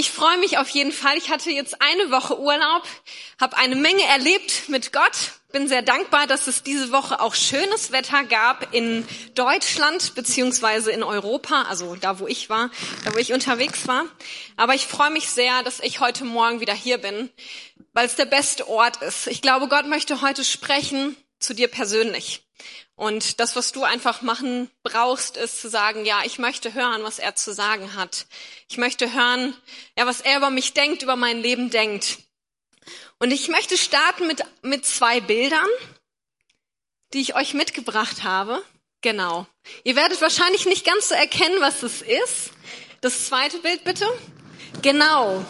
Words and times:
Ich 0.00 0.12
freue 0.12 0.38
mich 0.38 0.58
auf 0.58 0.68
jeden 0.68 0.92
Fall. 0.92 1.16
Ich 1.16 1.28
hatte 1.28 1.50
jetzt 1.50 1.82
eine 1.82 2.12
Woche 2.12 2.38
Urlaub, 2.38 2.84
habe 3.40 3.56
eine 3.56 3.74
Menge 3.74 4.04
erlebt 4.04 4.68
mit 4.68 4.92
Gott. 4.92 5.32
Bin 5.50 5.66
sehr 5.66 5.82
dankbar, 5.82 6.28
dass 6.28 6.46
es 6.46 6.62
diese 6.62 6.92
Woche 6.92 7.18
auch 7.20 7.34
schönes 7.34 7.90
Wetter 7.90 8.22
gab 8.22 8.72
in 8.72 9.04
Deutschland 9.34 10.14
beziehungsweise 10.14 10.92
in 10.92 11.02
Europa, 11.02 11.62
also 11.62 11.96
da, 11.96 12.20
wo 12.20 12.28
ich 12.28 12.48
war, 12.48 12.70
da, 13.04 13.12
wo 13.12 13.18
ich 13.18 13.32
unterwegs 13.32 13.88
war. 13.88 14.04
Aber 14.56 14.76
ich 14.76 14.86
freue 14.86 15.10
mich 15.10 15.30
sehr, 15.30 15.64
dass 15.64 15.80
ich 15.80 15.98
heute 15.98 16.24
Morgen 16.24 16.60
wieder 16.60 16.74
hier 16.74 16.98
bin, 16.98 17.28
weil 17.92 18.06
es 18.06 18.14
der 18.14 18.26
beste 18.26 18.68
Ort 18.68 19.02
ist. 19.02 19.26
Ich 19.26 19.42
glaube, 19.42 19.66
Gott 19.66 19.88
möchte 19.88 20.20
heute 20.20 20.44
sprechen 20.44 21.16
zu 21.40 21.54
dir 21.54 21.66
persönlich. 21.66 22.47
Und 22.98 23.38
das, 23.38 23.54
was 23.54 23.70
du 23.70 23.84
einfach 23.84 24.22
machen 24.22 24.68
brauchst, 24.82 25.36
ist 25.36 25.60
zu 25.60 25.70
sagen, 25.70 26.04
ja, 26.04 26.22
ich 26.24 26.40
möchte 26.40 26.74
hören, 26.74 27.04
was 27.04 27.20
er 27.20 27.36
zu 27.36 27.54
sagen 27.54 27.94
hat. 27.94 28.26
Ich 28.68 28.76
möchte 28.76 29.12
hören, 29.12 29.56
ja, 29.96 30.04
was 30.04 30.20
er 30.20 30.38
über 30.38 30.50
mich 30.50 30.72
denkt, 30.72 31.04
über 31.04 31.14
mein 31.14 31.40
Leben 31.40 31.70
denkt. 31.70 32.18
Und 33.20 33.30
ich 33.30 33.46
möchte 33.46 33.78
starten 33.78 34.26
mit, 34.26 34.42
mit 34.62 34.84
zwei 34.84 35.20
Bildern, 35.20 35.68
die 37.12 37.20
ich 37.20 37.36
euch 37.36 37.54
mitgebracht 37.54 38.24
habe. 38.24 38.64
Genau. 39.00 39.46
Ihr 39.84 39.94
werdet 39.94 40.20
wahrscheinlich 40.20 40.66
nicht 40.66 40.84
ganz 40.84 41.08
so 41.08 41.14
erkennen, 41.14 41.60
was 41.60 41.84
es 41.84 42.02
ist. 42.02 42.50
Das 43.00 43.26
zweite 43.26 43.60
Bild 43.60 43.84
bitte. 43.84 44.08
Genau. 44.82 45.46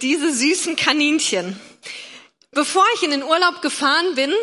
Diese 0.00 0.34
süßen 0.34 0.74
Kaninchen. 0.74 1.60
Bevor 2.50 2.84
ich 2.96 3.04
in 3.04 3.12
den 3.12 3.22
Urlaub 3.22 3.62
gefahren 3.62 4.16
bin, 4.16 4.34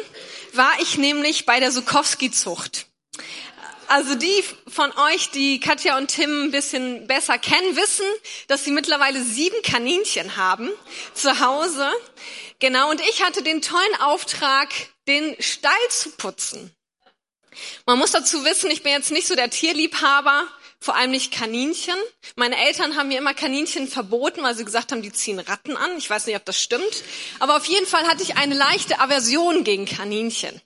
war 0.54 0.72
ich 0.82 0.98
nämlich 0.98 1.46
bei 1.46 1.60
der 1.60 1.72
Sukowski-Zucht. 1.72 2.86
Also 3.88 4.14
die 4.14 4.44
von 4.68 4.92
euch, 5.12 5.32
die 5.32 5.60
Katja 5.60 5.98
und 5.98 6.10
Tim 6.10 6.44
ein 6.44 6.52
bisschen 6.52 7.08
besser 7.08 7.40
kennen, 7.40 7.76
wissen, 7.76 8.06
dass 8.48 8.64
sie 8.64 8.72
mittlerweile 8.72 9.24
sieben 9.24 9.60
Kaninchen 9.64 10.38
haben 10.38 10.70
zu 11.16 11.40
Hause. 11.40 11.90
Genau, 12.60 12.92
und 12.92 13.02
ich 13.02 13.24
hatte 13.24 13.42
den 13.42 13.64
tollen 13.64 13.96
Auftrag, 14.02 14.70
den 15.08 15.36
Stall 15.40 15.72
zu 15.90 16.12
putzen. 16.12 16.72
Man 17.88 17.98
muss 17.98 18.12
dazu 18.12 18.46
wissen, 18.46 18.70
ich 18.70 18.84
bin 18.84 18.92
jetzt 18.92 19.12
nicht 19.12 19.28
so 19.28 19.36
der 19.36 19.50
Tierliebhaber, 19.50 20.48
vor 20.80 20.96
allem 20.96 21.12
nicht 21.12 21.32
Kaninchen. 21.34 21.96
Meine 22.36 22.58
Eltern 22.58 22.96
haben 22.96 23.10
mir 23.10 23.18
immer 23.18 23.34
Kaninchen 23.34 23.88
verboten, 23.88 24.44
weil 24.44 24.56
sie 24.56 24.66
gesagt 24.66 24.92
haben, 24.92 25.02
die 25.02 25.12
ziehen 25.12 25.40
Ratten 25.40 25.76
an. 25.76 25.98
Ich 25.98 26.10
weiß 26.10 26.26
nicht, 26.26 26.36
ob 26.36 26.46
das 26.46 26.62
stimmt. 26.62 27.04
Aber 27.40 27.58
auf 27.58 27.66
jeden 27.66 27.86
Fall 27.86 28.08
hatte 28.08 28.24
ich 28.24 28.38
eine 28.38 28.56
leichte 28.56 29.00
Aversion 29.00 29.64
gegen 29.64 29.86
Kaninchen. 29.86 30.62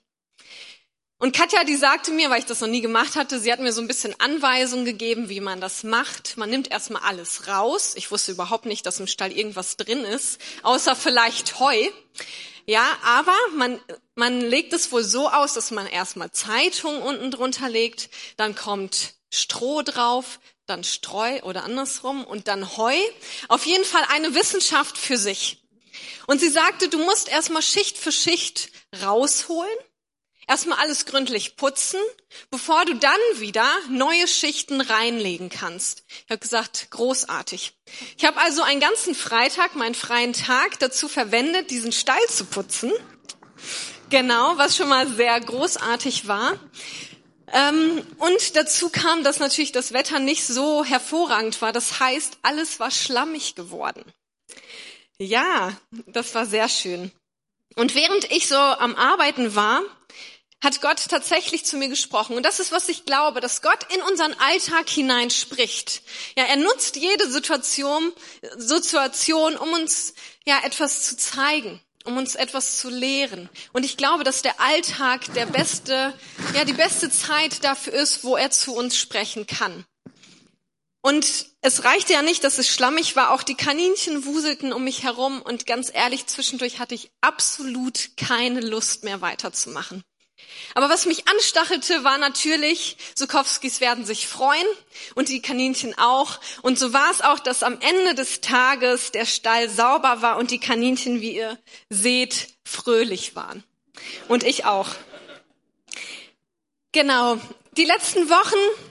Und 1.18 1.34
Katja, 1.34 1.64
die 1.64 1.76
sagte 1.76 2.10
mir, 2.10 2.28
weil 2.28 2.40
ich 2.40 2.44
das 2.44 2.60
noch 2.60 2.68
nie 2.68 2.80
gemacht 2.80 3.16
hatte, 3.16 3.38
sie 3.40 3.50
hat 3.50 3.60
mir 3.60 3.72
so 3.72 3.80
ein 3.80 3.88
bisschen 3.88 4.18
Anweisungen 4.20 4.84
gegeben, 4.84 5.28
wie 5.28 5.40
man 5.40 5.60
das 5.60 5.82
macht. 5.82 6.36
Man 6.36 6.50
nimmt 6.50 6.70
erstmal 6.70 7.02
alles 7.02 7.48
raus. 7.48 7.94
Ich 7.96 8.10
wusste 8.10 8.32
überhaupt 8.32 8.66
nicht, 8.66 8.84
dass 8.84 9.00
im 9.00 9.06
Stall 9.06 9.32
irgendwas 9.32 9.76
drin 9.76 10.00
ist, 10.00 10.40
außer 10.62 10.94
vielleicht 10.94 11.60
Heu. 11.60 11.88
Ja, 12.66 12.84
aber 13.04 13.36
man, 13.56 13.80
man 14.14 14.40
legt 14.40 14.72
es 14.72 14.90
wohl 14.90 15.04
so 15.04 15.28
aus, 15.28 15.54
dass 15.54 15.70
man 15.70 15.86
erstmal 15.86 16.30
Zeitung 16.30 17.02
unten 17.02 17.30
drunter 17.30 17.68
legt, 17.68 18.10
dann 18.36 18.54
kommt 18.54 19.14
Stroh 19.34 19.82
drauf, 19.82 20.40
dann 20.66 20.84
Streu 20.84 21.40
oder 21.42 21.64
andersrum 21.64 22.24
und 22.24 22.48
dann 22.48 22.76
Heu. 22.76 22.96
Auf 23.48 23.66
jeden 23.66 23.84
Fall 23.84 24.04
eine 24.10 24.34
Wissenschaft 24.34 24.96
für 24.96 25.18
sich. 25.18 25.62
Und 26.26 26.40
sie 26.40 26.48
sagte, 26.48 26.88
du 26.88 26.98
musst 26.98 27.28
erstmal 27.28 27.62
Schicht 27.62 27.98
für 27.98 28.12
Schicht 28.12 28.70
rausholen, 29.02 29.76
erstmal 30.46 30.78
alles 30.78 31.06
gründlich 31.06 31.56
putzen, 31.56 32.00
bevor 32.50 32.84
du 32.84 32.94
dann 32.94 33.20
wieder 33.34 33.68
neue 33.90 34.26
Schichten 34.26 34.80
reinlegen 34.80 35.50
kannst. 35.50 36.04
Ich 36.08 36.30
habe 36.30 36.38
gesagt, 36.38 36.88
großartig. 36.90 37.74
Ich 38.16 38.24
habe 38.24 38.40
also 38.40 38.62
einen 38.62 38.80
ganzen 38.80 39.14
Freitag, 39.14 39.74
meinen 39.74 39.94
freien 39.94 40.32
Tag, 40.32 40.78
dazu 40.78 41.08
verwendet, 41.08 41.70
diesen 41.70 41.92
Stall 41.92 42.26
zu 42.28 42.44
putzen. 42.46 42.92
Genau, 44.10 44.56
was 44.58 44.76
schon 44.76 44.88
mal 44.88 45.08
sehr 45.08 45.38
großartig 45.40 46.28
war. 46.28 46.58
Ähm, 47.54 48.04
und 48.18 48.56
dazu 48.56 48.90
kam, 48.90 49.22
dass 49.22 49.38
natürlich 49.38 49.70
das 49.70 49.92
Wetter 49.92 50.18
nicht 50.18 50.44
so 50.44 50.84
hervorragend 50.84 51.62
war. 51.62 51.72
Das 51.72 52.00
heißt, 52.00 52.38
alles 52.42 52.80
war 52.80 52.90
schlammig 52.90 53.54
geworden. 53.54 54.04
Ja, 55.18 55.72
das 56.08 56.34
war 56.34 56.46
sehr 56.46 56.68
schön. 56.68 57.12
Und 57.76 57.94
während 57.94 58.30
ich 58.32 58.48
so 58.48 58.56
am 58.56 58.96
Arbeiten 58.96 59.54
war, 59.54 59.82
hat 60.64 60.80
Gott 60.80 61.06
tatsächlich 61.08 61.64
zu 61.64 61.76
mir 61.76 61.88
gesprochen. 61.88 62.36
Und 62.36 62.42
das 62.42 62.58
ist, 62.58 62.72
was 62.72 62.88
ich 62.88 63.04
glaube, 63.04 63.40
dass 63.40 63.62
Gott 63.62 63.92
in 63.94 64.02
unseren 64.02 64.34
Alltag 64.34 64.88
hinein 64.88 65.30
spricht. 65.30 66.02
Ja, 66.36 66.44
er 66.44 66.56
nutzt 66.56 66.96
jede 66.96 67.30
Situation, 67.30 68.12
Situation, 68.56 69.56
um 69.56 69.72
uns 69.74 70.14
ja 70.44 70.58
etwas 70.64 71.02
zu 71.02 71.16
zeigen 71.16 71.80
um 72.04 72.16
uns 72.16 72.34
etwas 72.34 72.78
zu 72.78 72.90
lehren. 72.90 73.48
Und 73.72 73.84
ich 73.84 73.96
glaube, 73.96 74.24
dass 74.24 74.42
der 74.42 74.60
Alltag 74.60 75.32
der 75.34 75.46
beste, 75.46 76.14
ja, 76.54 76.64
die 76.64 76.74
beste 76.74 77.10
Zeit 77.10 77.64
dafür 77.64 77.94
ist, 77.94 78.24
wo 78.24 78.36
er 78.36 78.50
zu 78.50 78.74
uns 78.74 78.96
sprechen 78.96 79.46
kann. 79.46 79.84
Und 81.02 81.46
es 81.60 81.84
reichte 81.84 82.14
ja 82.14 82.22
nicht, 82.22 82.44
dass 82.44 82.58
es 82.58 82.68
schlammig 82.68 83.14
war, 83.14 83.30
auch 83.30 83.42
die 83.42 83.56
Kaninchen 83.56 84.24
wuselten 84.24 84.72
um 84.72 84.84
mich 84.84 85.02
herum 85.02 85.42
und 85.42 85.66
ganz 85.66 85.90
ehrlich, 85.92 86.26
zwischendurch 86.26 86.78
hatte 86.78 86.94
ich 86.94 87.10
absolut 87.20 88.16
keine 88.16 88.60
Lust 88.60 89.04
mehr 89.04 89.20
weiterzumachen. 89.20 90.02
Aber 90.74 90.88
was 90.88 91.06
mich 91.06 91.28
anstachelte, 91.28 92.04
war 92.04 92.18
natürlich, 92.18 92.96
Sukowskis 93.14 93.80
werden 93.80 94.04
sich 94.04 94.26
freuen 94.26 94.66
und 95.14 95.28
die 95.28 95.42
Kaninchen 95.42 95.96
auch. 95.98 96.40
Und 96.62 96.78
so 96.78 96.92
war 96.92 97.10
es 97.10 97.20
auch, 97.20 97.38
dass 97.38 97.62
am 97.62 97.78
Ende 97.80 98.14
des 98.14 98.40
Tages 98.40 99.12
der 99.12 99.26
Stall 99.26 99.68
sauber 99.68 100.22
war 100.22 100.36
und 100.36 100.50
die 100.50 100.60
Kaninchen, 100.60 101.20
wie 101.20 101.36
ihr 101.36 101.58
seht, 101.90 102.48
fröhlich 102.64 103.36
waren. 103.36 103.62
Und 104.28 104.42
ich 104.44 104.64
auch. 104.64 104.88
Genau. 106.92 107.38
Die 107.76 107.84
letzten 107.84 108.28
Wochen 108.28 108.84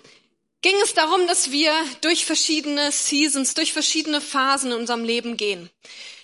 ging 0.62 0.76
es 0.84 0.94
darum, 0.94 1.28
dass 1.28 1.52
wir 1.52 1.74
durch 2.02 2.26
verschiedene 2.26 2.92
Seasons, 2.92 3.54
durch 3.54 3.74
verschiedene 3.74 4.22
Phasen 4.22 4.72
in 4.72 4.78
unserem 4.80 5.04
Leben 5.04 5.38
gehen. 5.38 5.70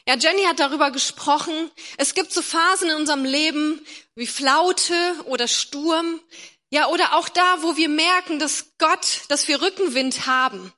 Ja, 0.10 0.16
Jenny 0.16 0.42
hat 0.46 0.60
darüber 0.60 0.90
gesprochen. 0.90 1.70
Es 1.98 2.16
gibt 2.16 2.32
so 2.32 2.42
Phasen 2.42 2.90
in 2.90 2.96
unserem 2.96 3.26
Leben 3.26 3.80
wie 4.16 4.26
Flaute 4.26 4.96
oder 5.26 5.48
Sturm. 5.48 6.20
Ja, 6.72 6.88
oder 6.88 7.14
auch 7.14 7.30
da, 7.30 7.62
wo 7.62 7.78
wir 7.78 7.90
merken, 7.90 8.40
dass 8.40 8.72
Gott, 8.80 9.22
dass 9.28 9.48
wir 9.48 9.62
Rückenwind 9.62 10.26
haben. 10.26 10.74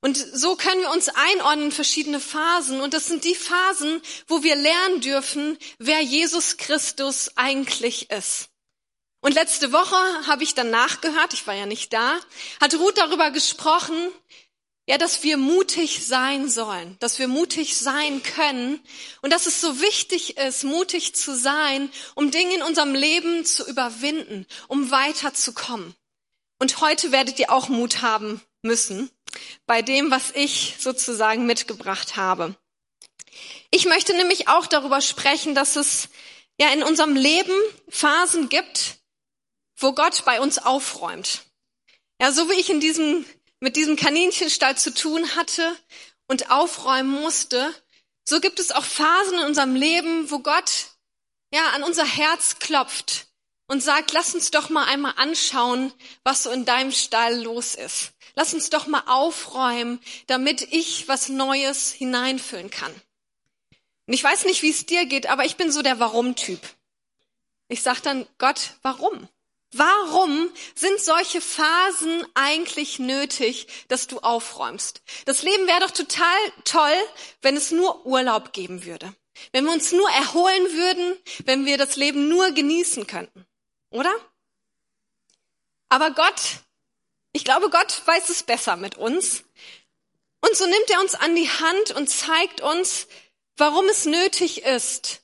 Und 0.00 0.16
so 0.16 0.56
können 0.56 0.80
wir 0.80 0.90
uns 0.90 1.08
einordnen 1.08 1.66
in 1.66 1.70
verschiedene 1.70 2.18
Phasen. 2.18 2.80
Und 2.80 2.94
das 2.94 3.06
sind 3.06 3.22
die 3.22 3.36
Phasen, 3.36 4.02
wo 4.26 4.42
wir 4.42 4.56
lernen 4.56 5.00
dürfen, 5.00 5.56
wer 5.78 6.00
Jesus 6.00 6.56
Christus 6.56 7.30
eigentlich 7.36 8.10
ist. 8.10 8.48
Und 9.20 9.34
letzte 9.34 9.72
Woche 9.72 9.96
habe 10.26 10.42
ich 10.42 10.54
dann 10.54 10.70
nachgehört, 10.70 11.32
ich 11.32 11.46
war 11.46 11.54
ja 11.54 11.64
nicht 11.64 11.92
da, 11.92 12.18
hat 12.60 12.74
Ruth 12.74 12.98
darüber 12.98 13.30
gesprochen, 13.30 14.10
ja, 14.86 14.98
dass 14.98 15.22
wir 15.22 15.38
mutig 15.38 16.06
sein 16.06 16.48
sollen, 16.48 16.96
dass 17.00 17.18
wir 17.18 17.28
mutig 17.28 17.76
sein 17.76 18.22
können 18.22 18.80
und 19.22 19.32
dass 19.32 19.46
es 19.46 19.60
so 19.60 19.80
wichtig 19.80 20.36
ist, 20.36 20.64
mutig 20.64 21.14
zu 21.14 21.34
sein, 21.34 21.90
um 22.14 22.30
Dinge 22.30 22.56
in 22.56 22.62
unserem 22.62 22.94
Leben 22.94 23.44
zu 23.46 23.66
überwinden, 23.66 24.46
um 24.68 24.90
weiterzukommen. 24.90 25.94
Und 26.58 26.80
heute 26.80 27.12
werdet 27.12 27.38
ihr 27.38 27.50
auch 27.50 27.68
Mut 27.68 28.02
haben 28.02 28.42
müssen 28.62 29.10
bei 29.66 29.82
dem, 29.82 30.10
was 30.10 30.32
ich 30.34 30.76
sozusagen 30.78 31.46
mitgebracht 31.46 32.16
habe. 32.16 32.54
Ich 33.70 33.86
möchte 33.86 34.14
nämlich 34.14 34.48
auch 34.48 34.66
darüber 34.66 35.00
sprechen, 35.00 35.54
dass 35.54 35.76
es 35.76 36.08
ja 36.60 36.72
in 36.72 36.82
unserem 36.82 37.16
Leben 37.16 37.54
Phasen 37.88 38.48
gibt, 38.48 38.98
wo 39.76 39.92
Gott 39.92 40.24
bei 40.24 40.40
uns 40.40 40.58
aufräumt. 40.58 41.42
Ja, 42.20 42.30
so 42.30 42.48
wie 42.48 42.54
ich 42.54 42.70
in 42.70 42.80
diesem 42.80 43.26
mit 43.64 43.76
diesem 43.76 43.96
Kaninchenstall 43.96 44.76
zu 44.76 44.92
tun 44.92 45.36
hatte 45.36 45.74
und 46.28 46.50
aufräumen 46.50 47.22
musste, 47.22 47.74
so 48.22 48.38
gibt 48.38 48.60
es 48.60 48.70
auch 48.70 48.84
Phasen 48.84 49.38
in 49.38 49.44
unserem 49.46 49.74
Leben, 49.74 50.30
wo 50.30 50.40
Gott 50.40 50.88
ja 51.50 51.70
an 51.70 51.82
unser 51.82 52.04
Herz 52.04 52.58
klopft 52.58 53.26
und 53.66 53.82
sagt, 53.82 54.12
lass 54.12 54.34
uns 54.34 54.50
doch 54.50 54.68
mal 54.68 54.84
einmal 54.84 55.14
anschauen, 55.16 55.94
was 56.24 56.42
so 56.42 56.50
in 56.50 56.66
deinem 56.66 56.92
Stall 56.92 57.42
los 57.42 57.74
ist. 57.74 58.12
Lass 58.34 58.52
uns 58.52 58.68
doch 58.68 58.86
mal 58.86 59.04
aufräumen, 59.06 59.98
damit 60.26 60.60
ich 60.70 61.08
was 61.08 61.30
Neues 61.30 61.90
hineinfüllen 61.90 62.68
kann. 62.68 62.92
Und 64.06 64.12
ich 64.12 64.22
weiß 64.22 64.44
nicht, 64.44 64.60
wie 64.60 64.70
es 64.70 64.84
dir 64.84 65.06
geht, 65.06 65.26
aber 65.26 65.46
ich 65.46 65.56
bin 65.56 65.72
so 65.72 65.80
der 65.80 65.98
Warum-Typ. 65.98 66.60
Ich 67.68 67.80
sag 67.80 68.02
dann, 68.02 68.26
Gott, 68.36 68.74
warum? 68.82 69.26
Warum 69.76 70.50
sind 70.76 71.00
solche 71.00 71.40
Phasen 71.40 72.24
eigentlich 72.34 73.00
nötig, 73.00 73.66
dass 73.88 74.06
du 74.06 74.20
aufräumst? 74.20 75.02
Das 75.24 75.42
Leben 75.42 75.66
wäre 75.66 75.80
doch 75.80 75.90
total 75.90 76.36
toll, 76.64 76.94
wenn 77.42 77.56
es 77.56 77.72
nur 77.72 78.06
Urlaub 78.06 78.52
geben 78.52 78.84
würde. 78.84 79.12
Wenn 79.50 79.64
wir 79.64 79.72
uns 79.72 79.90
nur 79.90 80.08
erholen 80.10 80.72
würden, 80.74 81.16
wenn 81.44 81.66
wir 81.66 81.76
das 81.76 81.96
Leben 81.96 82.28
nur 82.28 82.52
genießen 82.52 83.08
könnten. 83.08 83.46
Oder? 83.90 84.14
Aber 85.88 86.12
Gott, 86.12 86.60
ich 87.32 87.44
glaube, 87.44 87.68
Gott 87.68 88.00
weiß 88.06 88.28
es 88.28 88.44
besser 88.44 88.76
mit 88.76 88.96
uns. 88.96 89.42
Und 90.40 90.56
so 90.56 90.66
nimmt 90.66 90.90
er 90.90 91.00
uns 91.00 91.16
an 91.16 91.34
die 91.34 91.50
Hand 91.50 91.90
und 91.96 92.08
zeigt 92.08 92.60
uns, 92.60 93.08
warum 93.56 93.86
es 93.88 94.04
nötig 94.04 94.62
ist, 94.62 95.22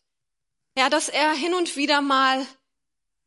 ja, 0.76 0.91
dass 0.91 1.08
er 1.08 1.32
hin 1.35 1.55
und 1.55 1.76
wieder 1.76 2.00
mal 2.00 2.44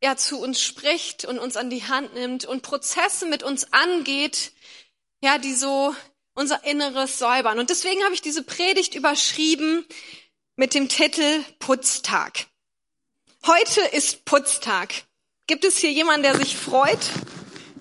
ja 0.04 0.16
zu 0.16 0.38
uns 0.38 0.60
spricht 0.60 1.24
und 1.24 1.38
uns 1.38 1.56
an 1.56 1.70
die 1.70 1.84
Hand 1.84 2.12
nimmt 2.12 2.44
und 2.44 2.62
Prozesse 2.62 3.24
mit 3.24 3.42
uns 3.42 3.72
angeht, 3.72 4.52
ja, 5.22 5.38
die 5.38 5.54
so 5.54 5.96
unser 6.34 6.62
Inneres 6.64 7.18
säubern. 7.18 7.58
Und 7.58 7.70
deswegen 7.70 8.04
habe 8.04 8.12
ich 8.12 8.20
diese 8.20 8.42
Predigt 8.42 8.94
überschrieben 8.94 9.86
mit 10.56 10.74
dem 10.74 10.90
Titel 10.90 11.42
Putztag. 11.58 12.46
Heute 13.46 13.80
ist 13.80 14.26
Putztag. 14.26 14.92
Gibt 15.46 15.64
es 15.64 15.78
hier 15.78 15.90
jemanden, 15.90 16.24
der 16.24 16.36
sich 16.36 16.54
freut? 16.54 17.10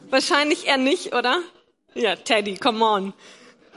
Wahrscheinlich 0.10 0.66
eher 0.68 0.78
nicht, 0.78 1.14
oder? 1.14 1.42
Ja, 1.94 2.16
Teddy, 2.16 2.56
come 2.56 2.86
on. 2.86 3.14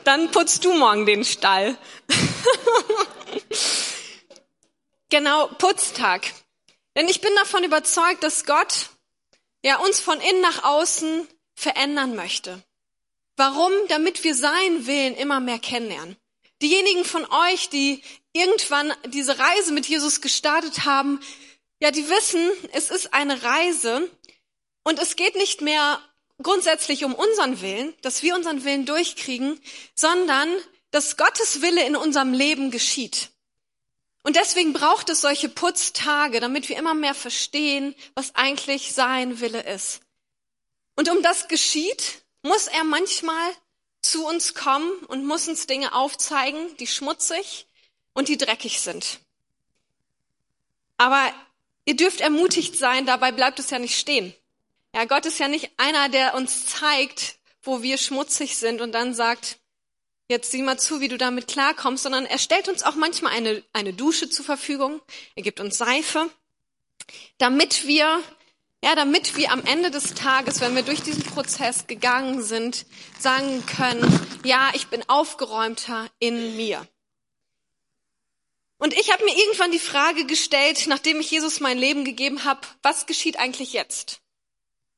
Dann 0.04 0.30
putzt 0.30 0.64
du 0.64 0.72
morgen 0.72 1.04
den 1.04 1.24
Stall. 1.24 1.76
genau, 5.08 5.48
Putztag. 5.58 6.32
Denn 6.96 7.08
ich 7.08 7.20
bin 7.20 7.34
davon 7.36 7.62
überzeugt, 7.62 8.22
dass 8.22 8.46
Gott 8.46 8.88
ja 9.62 9.76
uns 9.78 10.00
von 10.00 10.20
innen 10.20 10.40
nach 10.40 10.64
außen 10.64 11.28
verändern 11.54 12.16
möchte. 12.16 12.62
Warum? 13.36 13.72
Damit 13.88 14.24
wir 14.24 14.34
seinen 14.34 14.86
Willen 14.86 15.14
immer 15.14 15.40
mehr 15.40 15.58
kennenlernen. 15.58 16.16
Diejenigen 16.62 17.04
von 17.04 17.26
euch, 17.26 17.68
die 17.68 18.02
irgendwann 18.32 18.92
diese 19.08 19.38
Reise 19.38 19.72
mit 19.72 19.86
Jesus 19.86 20.22
gestartet 20.22 20.86
haben, 20.86 21.20
ja, 21.80 21.90
die 21.90 22.08
wissen, 22.08 22.50
es 22.72 22.90
ist 22.90 23.12
eine 23.12 23.42
Reise 23.42 24.10
und 24.82 24.98
es 24.98 25.16
geht 25.16 25.36
nicht 25.36 25.60
mehr 25.60 26.00
grundsätzlich 26.42 27.04
um 27.04 27.14
unseren 27.14 27.60
Willen, 27.60 27.94
dass 28.00 28.22
wir 28.22 28.34
unseren 28.34 28.64
Willen 28.64 28.86
durchkriegen, 28.86 29.60
sondern 29.94 30.48
dass 30.90 31.18
Gottes 31.18 31.60
Wille 31.60 31.84
in 31.86 31.96
unserem 31.96 32.32
Leben 32.32 32.70
geschieht. 32.70 33.30
Und 34.26 34.34
deswegen 34.34 34.72
braucht 34.72 35.08
es 35.08 35.20
solche 35.20 35.48
Putztage, 35.48 36.40
damit 36.40 36.68
wir 36.68 36.76
immer 36.76 36.94
mehr 36.94 37.14
verstehen, 37.14 37.94
was 38.16 38.34
eigentlich 38.34 38.92
sein 38.92 39.38
Wille 39.38 39.62
ist. 39.62 40.00
Und 40.96 41.08
um 41.08 41.22
das 41.22 41.46
geschieht, 41.46 42.24
muss 42.42 42.66
er 42.66 42.82
manchmal 42.82 43.52
zu 44.02 44.26
uns 44.26 44.54
kommen 44.54 44.90
und 45.06 45.24
muss 45.24 45.46
uns 45.46 45.68
Dinge 45.68 45.94
aufzeigen, 45.94 46.76
die 46.78 46.88
schmutzig 46.88 47.68
und 48.14 48.26
die 48.26 48.36
dreckig 48.36 48.80
sind. 48.80 49.20
Aber 50.96 51.32
ihr 51.84 51.94
dürft 51.94 52.20
ermutigt 52.20 52.74
sein, 52.74 53.06
dabei 53.06 53.30
bleibt 53.30 53.60
es 53.60 53.70
ja 53.70 53.78
nicht 53.78 53.96
stehen. 53.96 54.34
Ja, 54.92 55.04
Gott 55.04 55.24
ist 55.26 55.38
ja 55.38 55.46
nicht 55.46 55.70
einer, 55.76 56.08
der 56.08 56.34
uns 56.34 56.66
zeigt, 56.66 57.36
wo 57.62 57.80
wir 57.80 57.96
schmutzig 57.96 58.58
sind 58.58 58.80
und 58.80 58.90
dann 58.90 59.14
sagt, 59.14 59.60
jetzt 60.28 60.50
sieh 60.50 60.62
mal 60.62 60.78
zu, 60.78 61.00
wie 61.00 61.08
du 61.08 61.18
damit 61.18 61.46
klarkommst, 61.48 62.02
sondern 62.02 62.26
er 62.26 62.38
stellt 62.38 62.68
uns 62.68 62.82
auch 62.82 62.94
manchmal 62.94 63.32
eine, 63.32 63.62
eine 63.72 63.92
Dusche 63.92 64.28
zur 64.28 64.44
Verfügung. 64.44 65.00
Er 65.34 65.42
gibt 65.42 65.60
uns 65.60 65.78
Seife, 65.78 66.28
damit 67.38 67.86
wir 67.86 68.22
ja, 68.84 68.94
damit 68.94 69.36
wir 69.36 69.50
am 69.52 69.64
Ende 69.64 69.90
des 69.90 70.14
Tages, 70.14 70.60
wenn 70.60 70.76
wir 70.76 70.82
durch 70.82 71.00
diesen 71.02 71.24
Prozess 71.24 71.86
gegangen 71.86 72.42
sind, 72.42 72.86
sagen 73.18 73.64
können, 73.66 74.20
ja, 74.44 74.70
ich 74.74 74.88
bin 74.88 75.02
aufgeräumter 75.08 76.08
in 76.18 76.56
mir. 76.56 76.86
Und 78.78 78.92
ich 78.92 79.10
habe 79.10 79.24
mir 79.24 79.36
irgendwann 79.36 79.72
die 79.72 79.78
Frage 79.78 80.26
gestellt, 80.26 80.84
nachdem 80.86 81.18
ich 81.20 81.30
Jesus 81.30 81.60
mein 81.60 81.78
Leben 81.78 82.04
gegeben 82.04 82.44
habe, 82.44 82.60
was 82.82 83.06
geschieht 83.06 83.38
eigentlich 83.38 83.72
jetzt? 83.72 84.20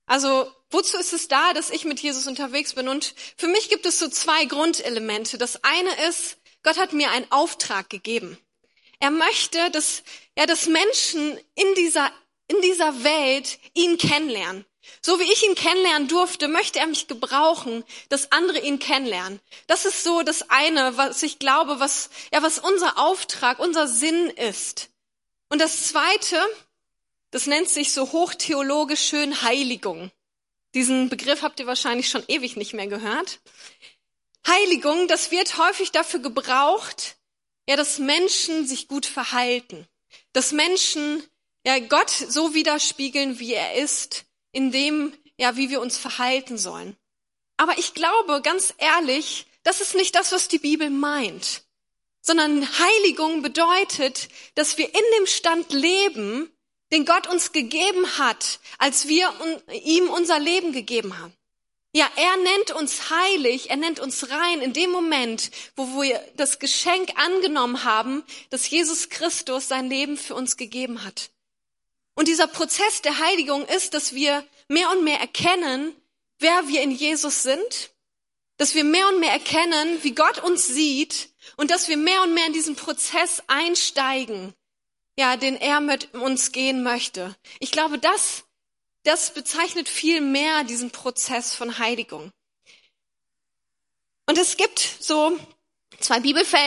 Also, 0.08 0.50
wozu 0.70 0.96
ist 0.96 1.12
es 1.12 1.28
da, 1.28 1.52
dass 1.52 1.70
ich 1.70 1.84
mit 1.84 2.00
Jesus 2.00 2.26
unterwegs 2.26 2.74
bin? 2.74 2.88
Und 2.88 3.14
für 3.36 3.46
mich 3.46 3.68
gibt 3.68 3.86
es 3.86 3.98
so 3.98 4.08
zwei 4.08 4.46
Grundelemente. 4.46 5.38
Das 5.38 5.62
eine 5.62 6.08
ist, 6.08 6.38
Gott 6.62 6.78
hat 6.78 6.92
mir 6.92 7.10
einen 7.10 7.30
Auftrag 7.30 7.88
gegeben. 7.88 8.36
Er 8.98 9.10
möchte, 9.10 9.70
dass, 9.70 10.02
ja, 10.36 10.46
dass 10.46 10.66
Menschen 10.66 11.38
in 11.54 11.74
dieser 11.76 12.10
in 12.48 12.60
dieser 12.62 13.04
Welt 13.04 13.58
ihn 13.74 13.98
kennenlernen. 13.98 14.64
So 15.02 15.20
wie 15.20 15.30
ich 15.30 15.46
ihn 15.46 15.54
kennenlernen 15.54 16.08
durfte, 16.08 16.48
möchte 16.48 16.78
er 16.78 16.86
mich 16.86 17.06
gebrauchen, 17.06 17.84
dass 18.08 18.32
andere 18.32 18.58
ihn 18.58 18.78
kennenlernen. 18.78 19.38
Das 19.66 19.84
ist 19.84 20.02
so 20.02 20.22
das 20.22 20.48
eine, 20.48 20.96
was 20.96 21.22
ich 21.22 21.38
glaube, 21.38 21.78
was, 21.78 22.08
ja, 22.32 22.42
was 22.42 22.58
unser 22.58 22.98
Auftrag, 22.98 23.58
unser 23.58 23.86
Sinn 23.86 24.30
ist. 24.30 24.88
Und 25.50 25.60
das 25.60 25.88
zweite, 25.88 26.40
das 27.30 27.46
nennt 27.46 27.68
sich 27.68 27.92
so 27.92 28.12
hochtheologisch 28.12 29.06
schön 29.06 29.42
Heiligung. 29.42 30.10
Diesen 30.74 31.08
Begriff 31.08 31.42
habt 31.42 31.60
ihr 31.60 31.66
wahrscheinlich 31.66 32.08
schon 32.08 32.24
ewig 32.28 32.56
nicht 32.56 32.74
mehr 32.74 32.86
gehört. 32.86 33.40
Heiligung, 34.46 35.08
das 35.08 35.30
wird 35.30 35.58
häufig 35.58 35.92
dafür 35.92 36.20
gebraucht, 36.20 37.16
ja, 37.68 37.76
dass 37.76 37.98
Menschen 37.98 38.66
sich 38.66 38.88
gut 38.88 39.06
verhalten, 39.06 39.86
dass 40.32 40.52
Menschen 40.52 41.22
ja, 41.66 41.78
Gott 41.80 42.10
so 42.10 42.54
widerspiegeln, 42.54 43.38
wie 43.38 43.54
er 43.54 43.74
ist, 43.74 44.24
in 44.52 44.72
dem, 44.72 45.12
ja, 45.36 45.56
wie 45.56 45.68
wir 45.68 45.80
uns 45.80 45.98
verhalten 45.98 46.56
sollen. 46.56 46.96
Aber 47.58 47.76
ich 47.76 47.92
glaube, 47.92 48.40
ganz 48.40 48.72
ehrlich, 48.78 49.46
das 49.64 49.80
ist 49.80 49.94
nicht 49.94 50.14
das, 50.14 50.32
was 50.32 50.48
die 50.48 50.58
Bibel 50.58 50.88
meint, 50.88 51.64
sondern 52.22 52.66
Heiligung 52.78 53.42
bedeutet, 53.42 54.28
dass 54.54 54.78
wir 54.78 54.86
in 54.86 55.04
dem 55.18 55.26
Stand 55.26 55.72
leben, 55.72 56.50
den 56.92 57.04
Gott 57.04 57.26
uns 57.26 57.52
gegeben 57.52 58.18
hat, 58.18 58.60
als 58.78 59.08
wir 59.08 59.32
ihm 59.84 60.08
unser 60.08 60.38
Leben 60.38 60.72
gegeben 60.72 61.18
haben. 61.18 61.34
Ja, 61.92 62.08
er 62.16 62.36
nennt 62.36 62.70
uns 62.72 63.10
heilig, 63.10 63.70
er 63.70 63.76
nennt 63.76 63.98
uns 63.98 64.30
rein 64.30 64.60
in 64.60 64.72
dem 64.72 64.90
Moment, 64.90 65.50
wo 65.74 66.02
wir 66.02 66.22
das 66.36 66.58
Geschenk 66.58 67.10
angenommen 67.16 67.82
haben, 67.82 68.22
dass 68.50 68.68
Jesus 68.68 69.08
Christus 69.08 69.68
sein 69.68 69.88
Leben 69.88 70.18
für 70.18 70.34
uns 70.34 70.56
gegeben 70.56 71.02
hat. 71.04 71.30
Und 72.14 72.28
dieser 72.28 72.46
Prozess 72.46 73.00
der 73.00 73.18
Heiligung 73.18 73.64
ist, 73.64 73.94
dass 73.94 74.14
wir 74.14 74.44
mehr 74.68 74.90
und 74.90 75.04
mehr 75.04 75.18
erkennen, 75.18 75.94
wer 76.38 76.68
wir 76.68 76.82
in 76.82 76.90
Jesus 76.90 77.42
sind, 77.42 77.90
dass 78.58 78.74
wir 78.74 78.84
mehr 78.84 79.08
und 79.08 79.20
mehr 79.20 79.32
erkennen, 79.32 80.02
wie 80.02 80.14
Gott 80.14 80.42
uns 80.42 80.66
sieht 80.66 81.30
und 81.56 81.70
dass 81.70 81.88
wir 81.88 81.96
mehr 81.96 82.22
und 82.22 82.34
mehr 82.34 82.46
in 82.46 82.52
diesen 82.52 82.76
Prozess 82.76 83.42
einsteigen, 83.46 84.52
ja, 85.18 85.36
den 85.36 85.56
er 85.56 85.80
mit 85.80 86.14
uns 86.14 86.52
gehen 86.52 86.84
möchte. 86.84 87.34
Ich 87.58 87.72
glaube, 87.72 87.98
das, 87.98 88.44
das 89.02 89.34
bezeichnet 89.34 89.88
viel 89.88 90.20
mehr 90.20 90.62
diesen 90.62 90.92
Prozess 90.92 91.54
von 91.54 91.78
Heiligung. 91.78 92.30
Und 94.26 94.38
es 94.38 94.56
gibt 94.56 94.78
so 94.78 95.36
zwei 95.98 96.20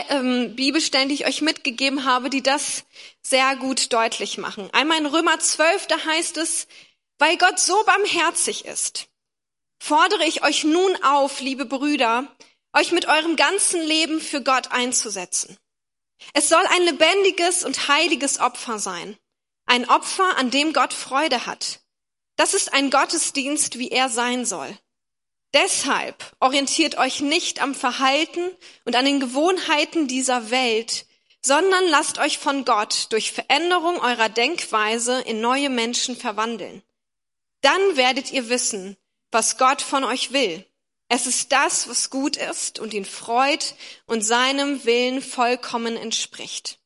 ähm, 0.10 0.54
Bibelstellen, 0.58 1.08
die 1.08 1.16
ich 1.16 1.28
euch 1.28 1.42
mitgegeben 1.42 2.04
habe, 2.04 2.30
die 2.30 2.44
das 2.44 2.84
sehr 3.22 3.56
gut 3.56 3.94
deutlich 3.94 4.38
machen. 4.38 4.70
Einmal 4.74 4.98
in 4.98 5.06
Römer 5.06 5.40
12, 5.40 5.88
da 5.88 6.04
heißt 6.04 6.36
es, 6.36 6.68
weil 7.20 7.38
Gott 7.38 7.58
so 7.58 7.82
barmherzig 7.86 8.66
ist, 8.66 9.08
fordere 9.80 10.26
ich 10.26 10.44
euch 10.44 10.66
nun 10.66 11.02
auf, 11.04 11.40
liebe 11.40 11.66
Brüder, 11.66 12.28
euch 12.74 12.92
mit 12.92 13.06
eurem 13.06 13.38
ganzen 13.38 13.82
Leben 13.82 14.20
für 14.20 14.44
Gott 14.44 14.72
einzusetzen. 14.72 15.58
Es 16.34 16.50
soll 16.50 16.64
ein 16.68 16.84
lebendiges 16.84 17.64
und 17.64 17.88
heiliges 17.88 18.40
Opfer 18.40 18.80
sein. 18.80 19.18
Ein 19.66 19.90
Opfer, 19.90 20.38
an 20.38 20.52
dem 20.52 20.74
Gott 20.74 20.94
Freude 20.94 21.46
hat. 21.46 21.82
Das 22.36 22.54
ist 22.54 22.74
ein 22.74 22.90
Gottesdienst, 22.90 23.78
wie 23.78 23.90
er 23.90 24.10
sein 24.10 24.46
soll. 24.46 24.78
Deshalb 25.54 26.32
orientiert 26.40 26.98
euch 26.98 27.20
nicht 27.20 27.62
am 27.62 27.76
Verhalten 27.76 28.50
und 28.86 28.96
an 28.96 29.06
den 29.06 29.20
Gewohnheiten 29.20 30.08
dieser 30.08 30.50
Welt, 30.50 31.06
sondern 31.42 31.88
lasst 31.88 32.20
euch 32.20 32.38
von 32.38 32.66
Gott 32.66 33.08
durch 33.10 33.32
Veränderung 33.32 34.00
eurer 34.00 34.30
Denkweise 34.30 35.22
in 35.22 35.42
neue 35.42 35.70
Menschen 35.70 36.16
verwandeln. 36.16 36.84
Dann 37.62 37.96
werdet 37.96 38.32
ihr 38.32 38.50
wissen, 38.50 38.96
was 39.32 39.58
Gott 39.58 39.82
von 39.82 40.04
euch 40.04 40.32
will. 40.32 40.66
Es 41.14 41.28
ist 41.28 41.52
das, 41.52 41.90
was 41.90 42.10
gut 42.10 42.38
ist 42.38 42.80
und 42.80 42.94
ihn 42.94 43.04
freut 43.04 43.76
und 44.06 44.22
seinem 44.22 44.86
Willen 44.86 45.22
vollkommen 45.22 45.98
entspricht. 45.98 46.80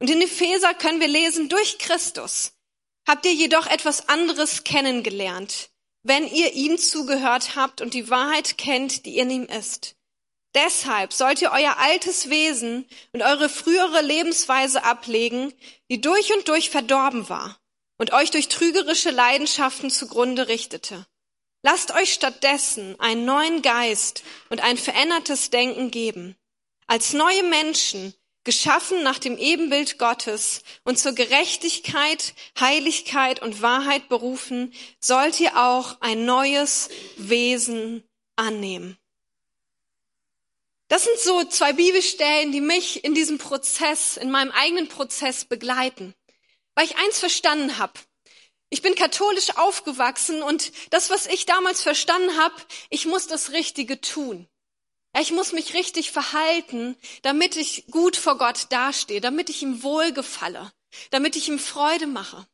Und 0.00 0.10
in 0.10 0.20
Epheser 0.20 0.74
können 0.74 1.00
wir 1.00 1.06
lesen, 1.06 1.48
durch 1.48 1.78
Christus 1.78 2.54
habt 3.06 3.24
ihr 3.24 3.32
jedoch 3.32 3.68
etwas 3.68 4.08
anderes 4.08 4.64
kennengelernt, 4.64 5.70
wenn 6.02 6.26
ihr 6.26 6.54
ihm 6.54 6.78
zugehört 6.78 7.54
habt 7.54 7.80
und 7.80 7.94
die 7.94 8.10
Wahrheit 8.10 8.58
kennt, 8.58 9.06
die 9.06 9.18
in 9.18 9.30
ihm 9.30 9.44
ist. 9.44 9.94
Deshalb 10.56 11.12
sollt 11.12 11.40
ihr 11.42 11.52
euer 11.52 11.78
altes 11.78 12.28
Wesen 12.28 12.88
und 13.12 13.22
eure 13.22 13.48
frühere 13.48 14.02
Lebensweise 14.02 14.82
ablegen, 14.82 15.54
die 15.88 16.00
durch 16.00 16.34
und 16.34 16.48
durch 16.48 16.70
verdorben 16.70 17.28
war 17.28 17.56
und 17.98 18.12
euch 18.12 18.32
durch 18.32 18.48
trügerische 18.48 19.10
Leidenschaften 19.10 19.90
zugrunde 19.90 20.48
richtete. 20.48 21.06
Lasst 21.62 21.92
euch 21.92 22.12
stattdessen 22.12 22.98
einen 22.98 23.24
neuen 23.24 23.62
Geist 23.62 24.24
und 24.50 24.62
ein 24.62 24.76
verändertes 24.76 25.50
Denken 25.50 25.90
geben. 25.90 26.36
Als 26.86 27.12
neue 27.12 27.44
Menschen 27.44 28.14
geschaffen 28.44 29.04
nach 29.04 29.20
dem 29.20 29.38
Ebenbild 29.38 29.98
Gottes 29.98 30.62
und 30.82 30.98
zur 30.98 31.12
Gerechtigkeit, 31.12 32.34
Heiligkeit 32.58 33.40
und 33.40 33.62
Wahrheit 33.62 34.08
berufen, 34.08 34.74
sollt 34.98 35.38
ihr 35.38 35.56
auch 35.56 36.00
ein 36.00 36.24
neues 36.24 36.88
Wesen 37.16 38.02
annehmen. 38.34 38.98
Das 40.88 41.04
sind 41.04 41.18
so 41.20 41.44
zwei 41.44 41.72
Bibelstellen, 41.72 42.52
die 42.52 42.60
mich 42.60 43.04
in 43.04 43.14
diesem 43.14 43.38
Prozess, 43.38 44.16
in 44.16 44.30
meinem 44.30 44.50
eigenen 44.50 44.88
Prozess 44.88 45.44
begleiten. 45.44 46.14
Weil 46.74 46.86
ich 46.86 46.98
eins 46.98 47.18
verstanden 47.18 47.78
habe. 47.78 47.94
Ich 48.72 48.80
bin 48.80 48.94
katholisch 48.94 49.58
aufgewachsen 49.58 50.42
und 50.42 50.72
das, 50.88 51.10
was 51.10 51.26
ich 51.26 51.44
damals 51.44 51.82
verstanden 51.82 52.38
habe, 52.38 52.54
ich 52.88 53.04
muss 53.04 53.26
das 53.26 53.52
Richtige 53.52 54.00
tun. 54.00 54.48
Ich 55.20 55.30
muss 55.30 55.52
mich 55.52 55.74
richtig 55.74 56.10
verhalten, 56.10 56.96
damit 57.20 57.56
ich 57.56 57.84
gut 57.90 58.16
vor 58.16 58.38
Gott 58.38 58.68
dastehe, 58.70 59.20
damit 59.20 59.50
ich 59.50 59.60
ihm 59.60 59.82
wohlgefalle, 59.82 60.72
damit 61.10 61.36
ich 61.36 61.50
ihm 61.50 61.58
Freude 61.58 62.06
mache. 62.06 62.46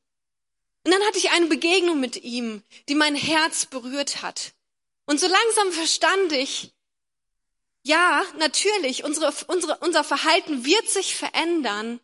Und 0.84 0.90
dann 0.90 1.06
hatte 1.06 1.18
ich 1.18 1.30
eine 1.30 1.46
Begegnung 1.46 2.00
mit 2.00 2.16
ihm, 2.16 2.64
die 2.88 2.96
mein 2.96 3.14
Herz 3.14 3.66
berührt 3.66 4.20
hat. 4.20 4.54
Und 5.06 5.20
so 5.20 5.28
langsam 5.28 5.70
verstand 5.70 6.32
ich, 6.32 6.72
ja, 7.84 8.24
natürlich, 8.38 9.04
unsere, 9.04 9.32
unsere, 9.46 9.78
unser 9.78 10.02
Verhalten 10.02 10.64
wird 10.64 10.90
sich 10.90 11.14
verändern, 11.14 12.00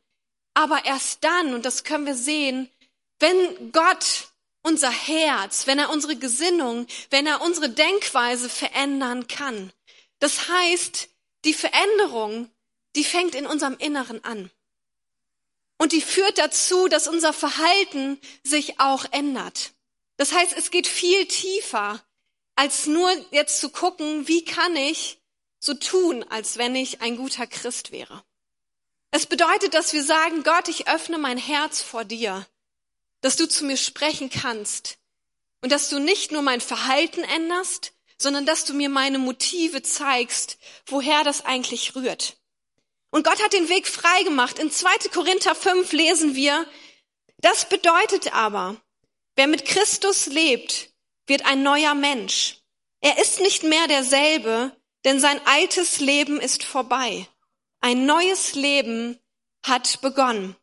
aber 0.54 0.84
erst 0.84 1.24
dann, 1.24 1.52
und 1.52 1.64
das 1.64 1.82
können 1.82 2.06
wir 2.06 2.14
sehen, 2.14 2.70
wenn 3.18 3.72
Gott 3.72 4.28
unser 4.62 4.90
Herz, 4.90 5.66
wenn 5.66 5.78
er 5.78 5.90
unsere 5.90 6.16
Gesinnung, 6.16 6.86
wenn 7.10 7.26
er 7.26 7.42
unsere 7.42 7.68
Denkweise 7.68 8.48
verändern 8.48 9.28
kann. 9.28 9.72
Das 10.18 10.48
heißt, 10.48 11.08
die 11.44 11.54
Veränderung, 11.54 12.50
die 12.96 13.04
fängt 13.04 13.34
in 13.34 13.46
unserem 13.46 13.76
Inneren 13.78 14.24
an. 14.24 14.50
Und 15.76 15.92
die 15.92 16.00
führt 16.00 16.38
dazu, 16.38 16.88
dass 16.88 17.08
unser 17.08 17.32
Verhalten 17.32 18.18
sich 18.42 18.80
auch 18.80 19.04
ändert. 19.10 19.72
Das 20.16 20.32
heißt, 20.32 20.54
es 20.56 20.70
geht 20.70 20.86
viel 20.86 21.26
tiefer, 21.26 22.02
als 22.54 22.86
nur 22.86 23.10
jetzt 23.32 23.60
zu 23.60 23.68
gucken, 23.68 24.28
wie 24.28 24.44
kann 24.44 24.76
ich 24.76 25.18
so 25.58 25.74
tun, 25.74 26.24
als 26.30 26.56
wenn 26.56 26.76
ich 26.76 27.00
ein 27.00 27.16
guter 27.16 27.46
Christ 27.46 27.90
wäre. 27.90 28.22
Es 29.10 29.26
bedeutet, 29.26 29.74
dass 29.74 29.92
wir 29.92 30.04
sagen, 30.04 30.42
Gott, 30.42 30.68
ich 30.68 30.88
öffne 30.88 31.18
mein 31.18 31.38
Herz 31.38 31.82
vor 31.82 32.04
dir, 32.04 32.46
dass 33.24 33.36
du 33.36 33.48
zu 33.48 33.64
mir 33.64 33.78
sprechen 33.78 34.28
kannst 34.28 34.98
und 35.62 35.72
dass 35.72 35.88
du 35.88 35.98
nicht 35.98 36.30
nur 36.30 36.42
mein 36.42 36.60
Verhalten 36.60 37.24
änderst, 37.24 37.94
sondern 38.18 38.44
dass 38.44 38.66
du 38.66 38.74
mir 38.74 38.90
meine 38.90 39.18
Motive 39.18 39.80
zeigst, 39.80 40.58
woher 40.84 41.24
das 41.24 41.42
eigentlich 41.42 41.94
rührt. 41.96 42.36
Und 43.10 43.24
Gott 43.24 43.42
hat 43.42 43.54
den 43.54 43.70
Weg 43.70 43.88
frei 43.88 44.24
gemacht. 44.24 44.58
In 44.58 44.70
2. 44.70 45.08
Korinther 45.10 45.54
5 45.54 45.90
lesen 45.92 46.34
wir, 46.34 46.66
das 47.38 47.66
bedeutet 47.66 48.34
aber, 48.34 48.76
wer 49.36 49.46
mit 49.46 49.64
Christus 49.64 50.26
lebt, 50.26 50.90
wird 51.26 51.46
ein 51.46 51.62
neuer 51.62 51.94
Mensch. 51.94 52.58
Er 53.00 53.16
ist 53.16 53.40
nicht 53.40 53.62
mehr 53.62 53.88
derselbe, 53.88 54.76
denn 55.06 55.18
sein 55.18 55.40
altes 55.46 55.98
Leben 55.98 56.42
ist 56.42 56.62
vorbei. 56.62 57.26
Ein 57.80 58.04
neues 58.04 58.54
Leben 58.54 59.18
hat 59.62 60.02
begonnen. 60.02 60.56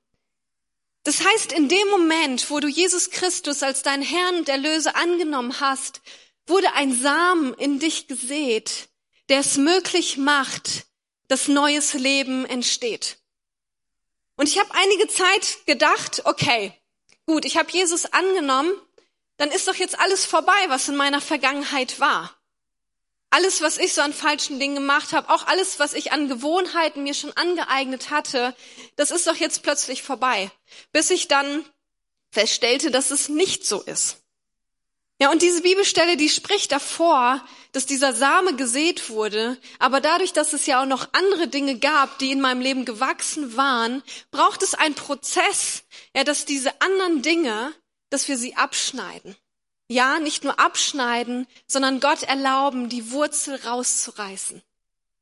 Das 1.04 1.26
heißt, 1.26 1.52
in 1.52 1.68
dem 1.68 1.88
Moment, 1.90 2.50
wo 2.50 2.60
du 2.60 2.68
Jesus 2.68 3.10
Christus 3.10 3.64
als 3.64 3.82
dein 3.82 4.02
Herrn 4.02 4.38
und 4.38 4.50
Erlöser 4.50 4.96
angenommen 4.96 5.60
hast, 5.60 6.02
wurde 6.46 6.74
ein 6.74 6.96
Samen 6.96 7.54
in 7.56 7.80
dich 7.80 8.08
gesät, 8.08 8.90
der 9.30 9.40
es 9.40 9.58
möglich 9.58 10.18
macht, 10.18 10.86
dass 11.28 11.48
neues 11.48 11.94
Leben 11.94 12.46
entsteht. 12.46 13.18
Und 14.36 14.48
ich 14.48 14.60
habe 14.60 14.70
einige 14.74 15.08
Zeit 15.08 15.66
gedacht, 15.66 16.22
okay, 16.26 16.74
gut, 17.26 17.46
ich 17.46 17.58
habe 17.58 17.72
Jesus 17.72 18.06
angenommen, 18.06 18.74
dann 19.38 19.50
ist 19.50 19.68
doch 19.68 19.76
jetzt 19.76 20.00
alles 20.00 20.26
vorbei, 20.26 20.54
was 20.68 20.88
in 20.88 20.96
meiner 20.96 21.22
Vergangenheit 21.22 22.00
war. 22.00 22.41
Alles, 23.32 23.62
was 23.62 23.78
ich 23.78 23.94
so 23.94 24.02
an 24.02 24.14
falschen 24.14 24.60
Dingen 24.60 24.76
gemacht 24.76 25.14
habe, 25.14 25.30
auch 25.30 25.48
alles, 25.48 25.80
was 25.80 25.94
ich 25.94 26.12
an 26.12 26.28
Gewohnheiten 26.28 27.04
mir 27.04 27.14
schon 27.14 27.32
angeeignet 27.36 28.10
hatte, 28.10 28.54
das 28.98 29.10
ist 29.10 29.26
doch 29.26 29.38
jetzt 29.38 29.64
plötzlich 29.64 30.04
vorbei. 30.04 30.52
Bis 30.92 31.10
ich 31.10 31.30
dann 31.30 31.66
feststellte, 32.30 32.92
dass 32.92 33.10
es 33.10 33.30
nicht 33.30 33.66
so 33.66 33.82
ist. 33.82 34.18
Ja, 35.22 35.32
und 35.32 35.44
diese 35.44 35.62
Bibelstelle, 35.62 36.18
die 36.18 36.30
spricht 36.30 36.72
davor, 36.72 37.46
dass 37.72 37.86
dieser 37.86 38.12
Same 38.12 38.56
gesät 38.56 39.10
wurde, 39.10 39.58
aber 39.80 40.02
dadurch, 40.02 40.34
dass 40.34 40.52
es 40.52 40.66
ja 40.66 40.82
auch 40.82 40.88
noch 40.88 41.08
andere 41.14 41.48
Dinge 41.48 41.78
gab, 41.78 42.18
die 42.20 42.32
in 42.32 42.42
meinem 42.42 42.60
Leben 42.60 42.86
gewachsen 42.86 43.56
waren, 43.56 44.04
braucht 44.32 44.62
es 44.64 44.74
einen 44.74 44.96
Prozess, 44.96 45.84
ja, 46.16 46.24
dass 46.24 46.46
diese 46.46 46.82
anderen 46.82 47.22
Dinge, 47.22 47.72
dass 48.10 48.28
wir 48.28 48.38
sie 48.38 48.56
abschneiden. 48.56 49.38
Ja, 49.92 50.22
nicht 50.22 50.46
nur 50.46 50.58
abschneiden, 50.58 51.48
sondern 51.68 52.00
Gott 52.00 52.24
erlauben, 52.24 52.88
die 52.88 53.12
Wurzel 53.12 53.56
rauszureißen. 53.56 54.62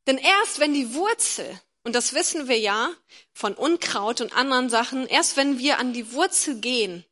Denn 0.05 0.19
erst 0.19 0.59
wenn 0.59 0.75
die 0.75 0.93
Wurzel, 0.93 1.59
und 1.83 1.95
das 1.95 2.13
wissen 2.13 2.47
wir 2.47 2.59
ja 2.59 2.91
von 3.33 3.55
Unkraut 3.55 4.21
und 4.21 4.31
anderen 4.31 4.69
Sachen, 4.69 5.07
erst 5.07 5.37
wenn 5.37 5.57
wir 5.57 5.79
an 5.79 5.91
die 5.91 6.11
Wurzel 6.11 6.59
gehen, 6.59 7.03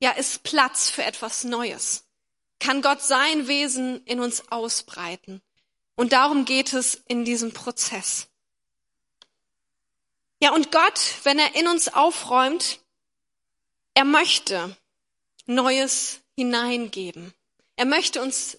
ja, 0.00 0.10
ist 0.10 0.42
Platz 0.42 0.90
für 0.90 1.04
etwas 1.04 1.44
Neues. 1.44 2.08
Kann 2.58 2.82
Gott 2.82 3.02
sein 3.02 3.46
Wesen 3.46 4.04
in 4.04 4.18
uns 4.18 4.50
ausbreiten. 4.50 5.42
Und 5.94 6.12
darum 6.12 6.44
geht 6.44 6.72
es 6.72 6.96
in 7.06 7.24
diesem 7.24 7.52
Prozess. 7.52 8.26
Ja, 10.40 10.52
und 10.52 10.72
Gott, 10.72 11.00
wenn 11.22 11.38
er 11.38 11.54
in 11.54 11.68
uns 11.68 11.86
aufräumt, 11.86 12.80
er 13.94 14.04
möchte 14.04 14.76
Neues 15.46 16.22
hineingeben. 16.36 17.32
Er 17.76 17.86
möchte 17.86 18.22
uns 18.22 18.58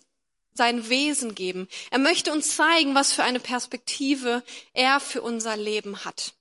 sein 0.53 0.89
Wesen 0.89 1.35
geben. 1.35 1.69
Er 1.91 1.99
möchte 1.99 2.33
uns 2.33 2.55
zeigen, 2.55 2.95
was 2.95 3.13
für 3.13 3.23
eine 3.23 3.39
Perspektive 3.39 4.43
er 4.73 4.99
für 4.99 5.21
unser 5.21 5.55
Leben 5.55 6.03
hat. 6.03 6.33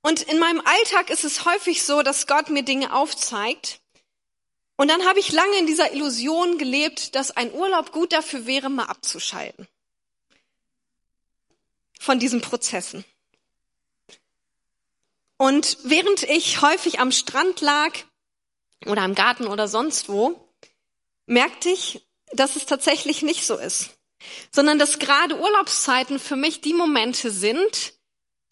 Und 0.00 0.22
in 0.22 0.38
meinem 0.38 0.62
Alltag 0.64 1.10
ist 1.10 1.24
es 1.24 1.44
häufig 1.44 1.82
so, 1.82 2.02
dass 2.02 2.26
Gott 2.26 2.48
mir 2.48 2.62
Dinge 2.62 2.94
aufzeigt. 2.94 3.80
Und 4.76 4.88
dann 4.88 5.04
habe 5.04 5.18
ich 5.18 5.32
lange 5.32 5.58
in 5.58 5.66
dieser 5.66 5.92
Illusion 5.92 6.56
gelebt, 6.56 7.14
dass 7.14 7.36
ein 7.36 7.52
Urlaub 7.52 7.92
gut 7.92 8.12
dafür 8.12 8.46
wäre, 8.46 8.70
mal 8.70 8.86
abzuschalten. 8.86 9.68
Von 11.98 12.18
diesen 12.18 12.40
Prozessen. 12.40 13.04
Und 15.36 15.78
während 15.82 16.22
ich 16.22 16.62
häufig 16.62 17.00
am 17.00 17.12
Strand 17.12 17.60
lag 17.60 17.92
oder 18.86 19.04
im 19.04 19.14
Garten 19.14 19.46
oder 19.46 19.68
sonst 19.68 20.08
wo, 20.08 20.48
merkte 21.26 21.68
ich, 21.68 22.06
dass 22.32 22.56
es 22.56 22.66
tatsächlich 22.66 23.22
nicht 23.22 23.46
so 23.46 23.56
ist, 23.56 23.90
sondern 24.50 24.78
dass 24.78 24.98
gerade 24.98 25.38
Urlaubszeiten 25.38 26.18
für 26.18 26.36
mich 26.36 26.60
die 26.60 26.74
Momente 26.74 27.30
sind, 27.30 27.94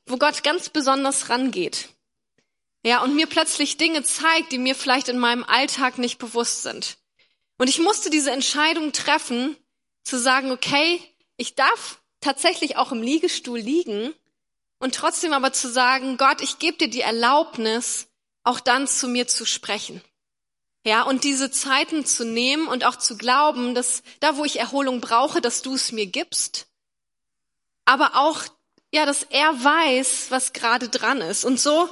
wo 0.06 0.16
Gott 0.16 0.42
ganz 0.42 0.68
besonders 0.68 1.28
rangeht. 1.28 1.88
Ja, 2.84 3.02
und 3.02 3.16
mir 3.16 3.26
plötzlich 3.26 3.78
Dinge 3.78 4.04
zeigt, 4.04 4.52
die 4.52 4.58
mir 4.58 4.76
vielleicht 4.76 5.08
in 5.08 5.18
meinem 5.18 5.42
Alltag 5.42 5.98
nicht 5.98 6.18
bewusst 6.18 6.62
sind. 6.62 6.98
Und 7.58 7.68
ich 7.68 7.80
musste 7.80 8.10
diese 8.10 8.30
Entscheidung 8.30 8.92
treffen, 8.92 9.56
zu 10.04 10.18
sagen, 10.18 10.52
okay, 10.52 11.00
ich 11.36 11.56
darf 11.56 12.00
tatsächlich 12.20 12.76
auch 12.76 12.92
im 12.92 13.02
Liegestuhl 13.02 13.58
liegen 13.58 14.14
und 14.78 14.94
trotzdem 14.94 15.32
aber 15.32 15.52
zu 15.52 15.68
sagen, 15.68 16.16
Gott, 16.16 16.40
ich 16.40 16.58
gebe 16.58 16.78
dir 16.78 16.88
die 16.88 17.00
Erlaubnis, 17.00 18.08
auch 18.44 18.60
dann 18.60 18.86
zu 18.86 19.08
mir 19.08 19.26
zu 19.26 19.44
sprechen. 19.44 20.00
Ja, 20.86 21.02
und 21.02 21.24
diese 21.24 21.50
Zeiten 21.50 22.06
zu 22.06 22.24
nehmen 22.24 22.68
und 22.68 22.84
auch 22.84 22.94
zu 22.94 23.18
glauben, 23.18 23.74
dass 23.74 24.04
da, 24.20 24.36
wo 24.36 24.44
ich 24.44 24.60
Erholung 24.60 25.00
brauche, 25.00 25.40
dass 25.40 25.62
du 25.62 25.74
es 25.74 25.90
mir 25.90 26.06
gibst. 26.06 26.68
Aber 27.84 28.14
auch, 28.14 28.44
ja, 28.94 29.04
dass 29.04 29.24
er 29.24 29.64
weiß, 29.64 30.30
was 30.30 30.52
gerade 30.52 30.88
dran 30.88 31.20
ist. 31.20 31.44
Und 31.44 31.58
so, 31.58 31.88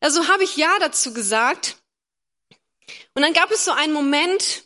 also 0.00 0.26
habe 0.26 0.42
ich 0.42 0.56
Ja 0.56 0.76
dazu 0.80 1.14
gesagt. 1.14 1.76
Und 3.14 3.22
dann 3.22 3.34
gab 3.34 3.52
es 3.52 3.64
so 3.64 3.70
einen 3.70 3.92
Moment, 3.92 4.64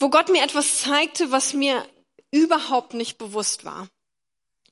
wo 0.00 0.10
Gott 0.10 0.28
mir 0.28 0.42
etwas 0.42 0.80
zeigte, 0.80 1.30
was 1.30 1.52
mir 1.52 1.88
überhaupt 2.32 2.92
nicht 2.92 3.18
bewusst 3.18 3.64
war. 3.64 3.88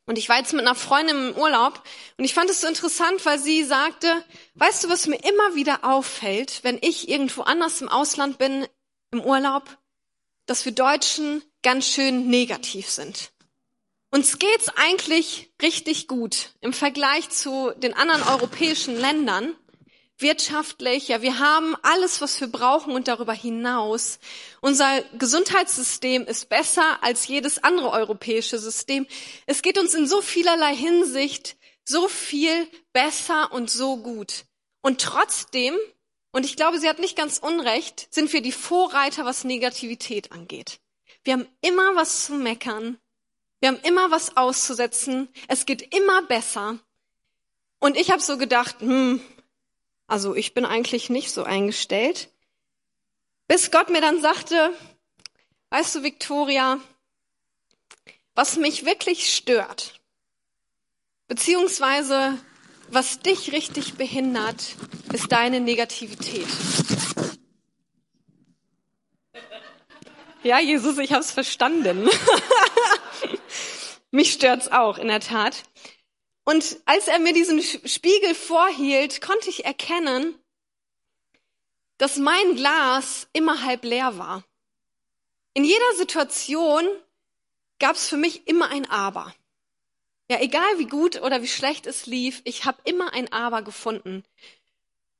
Und 0.06 0.18
ich 0.18 0.28
war 0.28 0.38
jetzt 0.38 0.52
mit 0.52 0.62
einer 0.62 0.76
Freundin 0.76 1.30
im 1.30 1.36
Urlaub 1.36 1.82
und 2.16 2.25
ich 2.25 2.32
fand 2.32 2.48
es 2.48 2.60
so 2.60 2.68
interessant, 2.68 3.26
weil 3.26 3.40
sie 3.40 3.64
sagte, 3.64 4.25
weißt 4.54 4.84
du, 4.84 4.88
was 4.88 5.08
mir 5.08 5.16
immer 5.16 5.56
wieder 5.56 5.84
auffällt, 5.84 6.60
wenn 6.62 6.78
ich 6.80 7.08
irgendwo 7.08 7.42
anders 7.42 7.80
im 7.80 7.88
Ausland 7.88 8.38
bin, 8.38 8.66
im 9.10 9.20
Urlaub, 9.20 9.64
dass 10.46 10.64
wir 10.64 10.72
Deutschen 10.72 11.42
ganz 11.62 11.88
schön 11.88 12.28
negativ 12.28 12.88
sind. 12.88 13.32
Uns 14.10 14.38
geht's 14.38 14.68
eigentlich 14.76 15.50
richtig 15.60 16.06
gut 16.06 16.50
im 16.60 16.72
Vergleich 16.72 17.28
zu 17.30 17.72
den 17.76 17.92
anderen 17.92 18.22
europäischen 18.22 18.96
Ländern 18.96 19.56
wirtschaftlich, 20.18 21.08
ja, 21.08 21.23
wir 21.23 21.38
haben 21.38 21.76
alles, 21.82 22.20
was 22.20 22.40
wir 22.40 22.49
brauchen 22.49 22.94
und 22.94 23.08
darüber 23.08 23.35
hinaus. 23.35 24.18
Unser 24.61 25.02
Gesundheitssystem 25.18 26.25
ist 26.25 26.49
besser 26.49 27.02
als 27.02 27.26
jedes 27.26 27.62
andere 27.62 27.90
europäische 27.90 28.58
System. 28.58 29.06
Es 29.46 29.62
geht 29.62 29.78
uns 29.78 29.94
in 29.94 30.06
so 30.06 30.23
vielerlei 30.23 30.75
Hinsicht 30.75 31.56
so 31.85 32.08
viel 32.08 32.68
besser 32.92 33.52
und 33.52 33.70
so 33.70 33.96
gut. 33.99 34.44
Und 34.82 35.00
trotzdem, 35.00 35.75
und 36.32 36.44
ich 36.44 36.56
glaube, 36.56 36.78
sie 36.78 36.88
hat 36.88 36.99
nicht 36.99 37.16
ganz 37.16 37.38
unrecht, 37.38 38.08
sind 38.11 38.32
wir 38.32 38.42
die 38.42 38.52
Vorreiter, 38.52 39.25
was 39.25 39.44
Negativität 39.44 40.32
angeht. 40.32 40.80
Wir 41.25 41.35
haben 41.35 41.49
immer 41.61 41.96
was 41.96 42.26
zu 42.26 42.35
meckern. 42.35 42.99
Wir 43.61 43.70
haben 43.70 43.80
immer 43.82 44.11
was 44.11 44.37
auszusetzen. 44.37 45.28
Es 45.49 45.66
geht 45.66 45.94
immer 45.94 46.23
besser. 46.23 46.78
Und 47.78 47.96
ich 47.96 48.11
habe 48.11 48.23
so 48.23 48.38
gedacht, 48.38 48.76
hm, 48.80 49.20
also 50.06 50.34
ich 50.34 50.54
bin 50.54 50.64
eigentlich 50.64 51.10
nicht 51.10 51.32
so 51.32 51.44
eingestellt. 51.44 52.30
Bis 53.48 53.70
Gott 53.70 53.90
mir 53.90 54.00
dann 54.00 54.20
sagte, 54.20 54.72
weißt 55.70 55.96
du, 55.96 56.02
Victoria, 56.02 56.80
was 58.34 58.56
mich 58.56 58.84
wirklich 58.84 59.34
stört, 59.34 60.00
beziehungsweise 61.28 62.38
was 62.88 63.20
dich 63.20 63.52
richtig 63.52 63.94
behindert, 63.94 64.76
ist 65.12 65.32
deine 65.32 65.60
Negativität. 65.60 66.46
Ja, 70.42 70.60
Jesus, 70.60 70.98
ich 70.98 71.12
habe 71.12 71.22
es 71.22 71.32
verstanden. 71.32 72.08
Mich 74.12 74.32
stört's 74.32 74.68
auch, 74.68 74.98
in 74.98 75.08
der 75.08 75.18
Tat. 75.18 75.64
Und 76.48 76.80
als 76.84 77.08
er 77.08 77.18
mir 77.18 77.32
diesen 77.32 77.60
Spiegel 77.60 78.32
vorhielt, 78.32 79.20
konnte 79.20 79.50
ich 79.50 79.64
erkennen, 79.64 80.38
dass 81.98 82.18
mein 82.18 82.54
Glas 82.54 83.26
immer 83.32 83.64
halb 83.64 83.84
leer 83.84 84.16
war. 84.16 84.44
In 85.54 85.64
jeder 85.64 85.94
Situation 85.96 86.86
gab 87.80 87.96
es 87.96 88.08
für 88.08 88.16
mich 88.16 88.46
immer 88.46 88.68
ein 88.68 88.88
Aber. 88.88 89.34
Ja, 90.30 90.40
egal 90.40 90.78
wie 90.78 90.86
gut 90.86 91.20
oder 91.20 91.42
wie 91.42 91.48
schlecht 91.48 91.84
es 91.84 92.06
lief, 92.06 92.42
ich 92.44 92.64
habe 92.64 92.78
immer 92.84 93.12
ein 93.12 93.32
Aber 93.32 93.62
gefunden. 93.62 94.22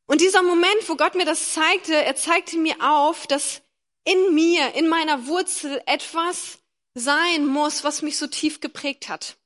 Und 0.07 0.21
dieser 0.21 0.45
Moment, 0.45 0.89
wo 0.89 0.95
Gott 0.95 1.17
mir 1.17 1.25
das 1.25 1.55
zeigte, 1.55 1.95
er 1.95 2.15
zeigte 2.15 2.57
mir 2.57 2.77
auf, 2.81 3.27
dass 3.27 3.63
in 4.05 4.33
mir, 4.33 4.75
in 4.75 4.89
meiner 4.89 5.27
Wurzel 5.27 5.83
etwas 5.87 6.61
sein 6.95 7.47
muss, 7.47 7.83
was 7.83 8.03
mich 8.03 8.17
so 8.17 8.29
tief 8.29 8.61
geprägt 8.61 9.09
hat. 9.09 9.37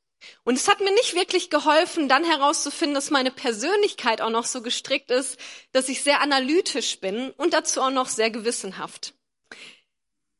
Und 0.44 0.54
es 0.54 0.68
hat 0.68 0.80
mir 0.80 0.92
nicht 0.92 1.14
wirklich 1.14 1.50
geholfen, 1.50 2.08
dann 2.08 2.24
herauszufinden, 2.24 2.94
dass 2.94 3.10
meine 3.10 3.30
Persönlichkeit 3.30 4.20
auch 4.20 4.30
noch 4.30 4.44
so 4.44 4.62
gestrickt 4.62 5.10
ist, 5.10 5.38
dass 5.72 5.88
ich 5.88 6.02
sehr 6.02 6.20
analytisch 6.20 7.00
bin 7.00 7.30
und 7.32 7.54
dazu 7.54 7.80
auch 7.80 7.90
noch 7.90 8.08
sehr 8.08 8.30
gewissenhaft. 8.30 9.14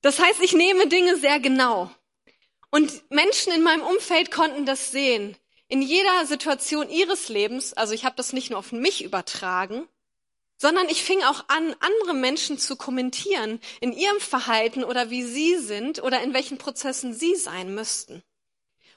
Das 0.02 0.18
heißt, 0.18 0.40
ich 0.42 0.52
nehme 0.52 0.86
Dinge 0.88 1.16
sehr 1.16 1.40
genau. 1.40 1.90
Und 2.70 3.10
Menschen 3.10 3.52
in 3.52 3.62
meinem 3.62 3.82
Umfeld 3.82 4.30
konnten 4.30 4.64
das 4.64 4.90
sehen. 4.90 5.36
In 5.68 5.82
jeder 5.82 6.26
Situation 6.26 6.88
ihres 6.88 7.28
Lebens, 7.28 7.72
also 7.74 7.94
ich 7.94 8.04
habe 8.04 8.16
das 8.16 8.32
nicht 8.32 8.50
nur 8.50 8.58
auf 8.58 8.72
mich 8.72 9.04
übertragen, 9.04 9.88
sondern 10.56 10.88
ich 10.88 11.02
fing 11.02 11.22
auch 11.22 11.44
an, 11.48 11.74
andere 11.80 12.14
Menschen 12.14 12.58
zu 12.58 12.76
kommentieren 12.76 13.60
in 13.80 13.92
ihrem 13.92 14.20
Verhalten 14.20 14.84
oder 14.84 15.10
wie 15.10 15.22
sie 15.22 15.56
sind 15.56 16.02
oder 16.02 16.22
in 16.22 16.34
welchen 16.34 16.58
Prozessen 16.58 17.14
sie 17.14 17.34
sein 17.34 17.74
müssten. 17.74 18.22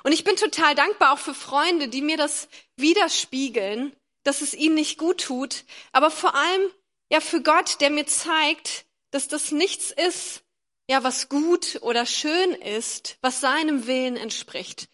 Und 0.04 0.12
ich 0.12 0.24
bin 0.24 0.36
total 0.36 0.76
dankbar 0.76 1.14
auch 1.14 1.20
für 1.20 1.34
Freunde, 1.34 1.88
die 1.88 2.02
mir 2.02 2.18
das 2.18 2.50
widerspiegeln, 2.76 3.96
dass 4.24 4.42
es 4.42 4.54
ihnen 4.54 4.76
nicht 4.76 4.98
gut 4.98 5.22
tut, 5.22 5.64
aber 5.92 6.12
vor 6.12 6.36
allem 6.36 6.70
ja 7.12 7.20
für 7.20 7.42
Gott, 7.42 7.80
der 7.82 7.90
mir 7.90 8.06
zeigt, 8.06 8.86
dass 9.12 9.28
das 9.28 9.52
nichts 9.52 9.92
ist, 9.92 10.44
ja, 10.90 11.04
was 11.04 11.30
gut 11.30 11.80
oder 11.82 12.06
schön 12.06 12.52
ist, 12.52 13.18
was 13.22 13.40
seinem 13.40 13.88
Willen 13.88 14.18
entspricht. 14.18 14.90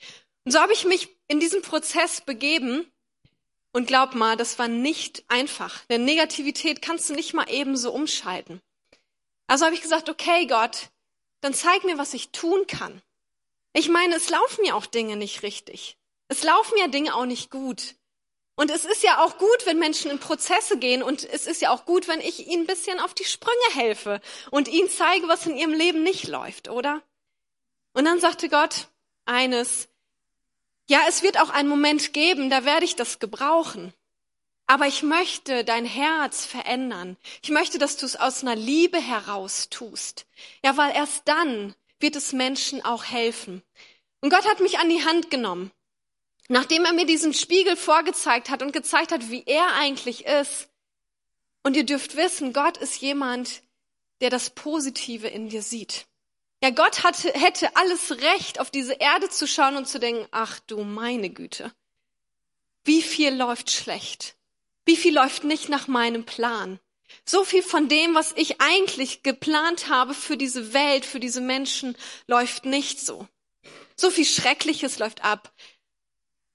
Und 0.45 0.51
so 0.51 0.59
habe 0.59 0.73
ich 0.73 0.85
mich 0.85 1.09
in 1.27 1.39
diesem 1.39 1.61
Prozess 1.61 2.21
begeben 2.21 2.85
und 3.71 3.87
glaub 3.87 4.15
mal, 4.15 4.35
das 4.37 4.59
war 4.59 4.67
nicht 4.67 5.23
einfach. 5.27 5.85
Denn 5.85 6.05
Negativität 6.05 6.81
kannst 6.81 7.09
du 7.09 7.13
nicht 7.13 7.33
mal 7.33 7.49
eben 7.49 7.77
so 7.77 7.91
umschalten. 7.91 8.61
Also 9.47 9.65
habe 9.65 9.75
ich 9.75 9.81
gesagt, 9.81 10.09
okay, 10.09 10.45
Gott, 10.45 10.89
dann 11.41 11.53
zeig 11.53 11.83
mir, 11.83 11.97
was 11.97 12.13
ich 12.13 12.29
tun 12.29 12.67
kann. 12.67 13.01
Ich 13.73 13.89
meine, 13.89 14.15
es 14.15 14.29
laufen 14.29 14.65
ja 14.65 14.73
auch 14.73 14.85
Dinge 14.85 15.15
nicht 15.15 15.43
richtig. 15.43 15.97
Es 16.27 16.43
laufen 16.43 16.77
ja 16.77 16.87
Dinge 16.87 17.15
auch 17.15 17.25
nicht 17.25 17.51
gut. 17.51 17.95
Und 18.55 18.71
es 18.71 18.83
ist 18.83 19.03
ja 19.03 19.23
auch 19.23 19.37
gut, 19.37 19.65
wenn 19.65 19.79
Menschen 19.79 20.11
in 20.11 20.19
Prozesse 20.19 20.77
gehen 20.77 21.01
und 21.01 21.23
es 21.23 21.47
ist 21.47 21.61
ja 21.61 21.71
auch 21.71 21.85
gut, 21.85 22.09
wenn 22.09 22.19
ich 22.19 22.47
ihnen 22.47 22.63
ein 22.63 22.67
bisschen 22.67 22.99
auf 22.99 23.13
die 23.13 23.23
Sprünge 23.23 23.73
helfe 23.73 24.19
und 24.51 24.67
ihnen 24.67 24.89
zeige, 24.89 25.29
was 25.29 25.45
in 25.45 25.55
ihrem 25.55 25.73
Leben 25.73 26.03
nicht 26.03 26.27
läuft, 26.27 26.67
oder? 26.67 27.01
Und 27.93 28.03
dann 28.03 28.19
sagte 28.19 28.49
Gott 28.49 28.89
eines, 29.23 29.87
ja, 30.89 30.99
es 31.07 31.23
wird 31.23 31.39
auch 31.39 31.51
einen 31.51 31.69
Moment 31.69 32.11
geben, 32.13 32.49
da 32.49 32.65
werde 32.65 32.83
ich 32.83 32.97
das 32.97 33.19
gebrauchen. 33.19 33.93
Aber 34.67 34.87
ich 34.87 35.03
möchte 35.03 35.63
dein 35.63 35.85
Herz 35.85 36.45
verändern. 36.45 37.15
Ich 37.41 37.49
möchte, 37.49 37.77
dass 37.77 37.95
du 37.95 38.05
es 38.05 38.17
aus 38.17 38.41
einer 38.41 38.55
Liebe 38.55 38.99
heraus 38.99 39.69
tust. 39.69 40.25
Ja, 40.63 40.77
weil 40.77 40.93
erst 40.93 41.27
dann 41.29 41.75
wird 41.99 42.15
es 42.15 42.33
Menschen 42.33 42.83
auch 42.83 43.05
helfen. 43.05 43.61
Und 44.21 44.29
Gott 44.29 44.45
hat 44.45 44.59
mich 44.59 44.79
an 44.79 44.89
die 44.89 45.03
Hand 45.05 45.29
genommen. 45.29 45.71
Nachdem 46.47 46.85
er 46.85 46.93
mir 46.93 47.05
diesen 47.05 47.33
Spiegel 47.33 47.75
vorgezeigt 47.75 48.49
hat 48.49 48.61
und 48.63 48.73
gezeigt 48.73 49.11
hat, 49.11 49.29
wie 49.29 49.43
er 49.45 49.73
eigentlich 49.75 50.25
ist. 50.25 50.69
Und 51.63 51.75
ihr 51.75 51.85
dürft 51.85 52.15
wissen, 52.15 52.53
Gott 52.53 52.77
ist 52.77 53.01
jemand, 53.01 53.61
der 54.21 54.29
das 54.29 54.49
Positive 54.49 55.27
in 55.27 55.49
dir 55.49 55.61
sieht. 55.61 56.07
Ja, 56.61 56.71
Gott 56.71 57.03
hatte, 57.03 57.31
hätte 57.33 57.75
alles 57.75 58.11
Recht, 58.11 58.59
auf 58.59 58.71
diese 58.71 58.93
Erde 58.93 59.29
zu 59.29 59.47
schauen 59.47 59.77
und 59.77 59.87
zu 59.87 59.99
denken, 59.99 60.27
ach 60.31 60.59
du 60.61 60.83
meine 60.83 61.29
Güte, 61.29 61.71
wie 62.83 63.01
viel 63.01 63.33
läuft 63.33 63.71
schlecht? 63.71 64.35
Wie 64.85 64.97
viel 64.97 65.13
läuft 65.13 65.43
nicht 65.43 65.69
nach 65.69 65.87
meinem 65.87 66.25
Plan? 66.25 66.79
So 67.25 67.43
viel 67.43 67.63
von 67.63 67.87
dem, 67.87 68.15
was 68.15 68.33
ich 68.35 68.61
eigentlich 68.61 69.23
geplant 69.23 69.89
habe 69.89 70.13
für 70.13 70.37
diese 70.37 70.73
Welt, 70.73 71.05
für 71.05 71.19
diese 71.19 71.41
Menschen, 71.41 71.95
läuft 72.27 72.65
nicht 72.65 72.99
so. 72.99 73.27
So 73.95 74.09
viel 74.09 74.25
Schreckliches 74.25 74.99
läuft 74.99 75.23
ab. 75.23 75.53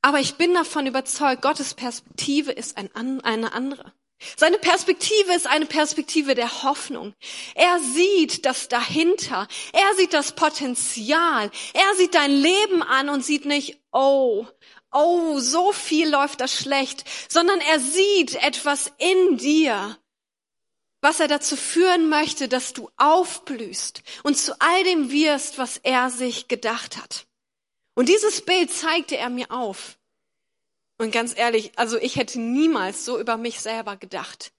Aber 0.02 0.20
ich 0.20 0.34
bin 0.34 0.52
davon 0.54 0.86
überzeugt, 0.86 1.42
Gottes 1.42 1.74
Perspektive 1.74 2.52
ist 2.52 2.76
ein, 2.76 2.94
eine 2.94 3.52
andere. 3.52 3.92
Seine 4.36 4.58
Perspektive 4.58 5.32
ist 5.34 5.46
eine 5.46 5.66
Perspektive 5.66 6.34
der 6.34 6.62
Hoffnung. 6.62 7.14
Er 7.54 7.78
sieht 7.80 8.46
das 8.46 8.68
dahinter. 8.68 9.48
Er 9.72 9.94
sieht 9.96 10.12
das 10.12 10.32
Potenzial. 10.32 11.50
Er 11.72 11.94
sieht 11.96 12.14
dein 12.14 12.30
Leben 12.30 12.82
an 12.82 13.08
und 13.08 13.24
sieht 13.24 13.44
nicht, 13.44 13.80
oh, 13.92 14.46
oh, 14.92 15.38
so 15.40 15.72
viel 15.72 16.08
läuft 16.08 16.40
das 16.40 16.56
schlecht, 16.56 17.04
sondern 17.28 17.60
er 17.60 17.80
sieht 17.80 18.36
etwas 18.36 18.92
in 18.98 19.36
dir, 19.36 19.98
was 21.04 21.20
er 21.20 21.28
dazu 21.28 21.54
führen 21.54 22.08
möchte, 22.08 22.48
dass 22.48 22.72
du 22.72 22.90
aufblühst 22.96 24.02
und 24.22 24.38
zu 24.38 24.58
all 24.58 24.84
dem 24.84 25.10
wirst, 25.10 25.58
was 25.58 25.76
er 25.76 26.08
sich 26.08 26.48
gedacht 26.48 26.96
hat. 26.96 27.26
Und 27.94 28.08
dieses 28.08 28.42
Bild 28.42 28.72
zeigte 28.72 29.18
er 29.18 29.28
mir 29.28 29.50
auf. 29.50 29.98
Und 30.96 31.10
ganz 31.10 31.36
ehrlich, 31.36 31.72
also 31.76 31.98
ich 31.98 32.16
hätte 32.16 32.40
niemals 32.40 33.04
so 33.04 33.20
über 33.20 33.36
mich 33.36 33.60
selber 33.60 33.98
gedacht. 33.98 34.54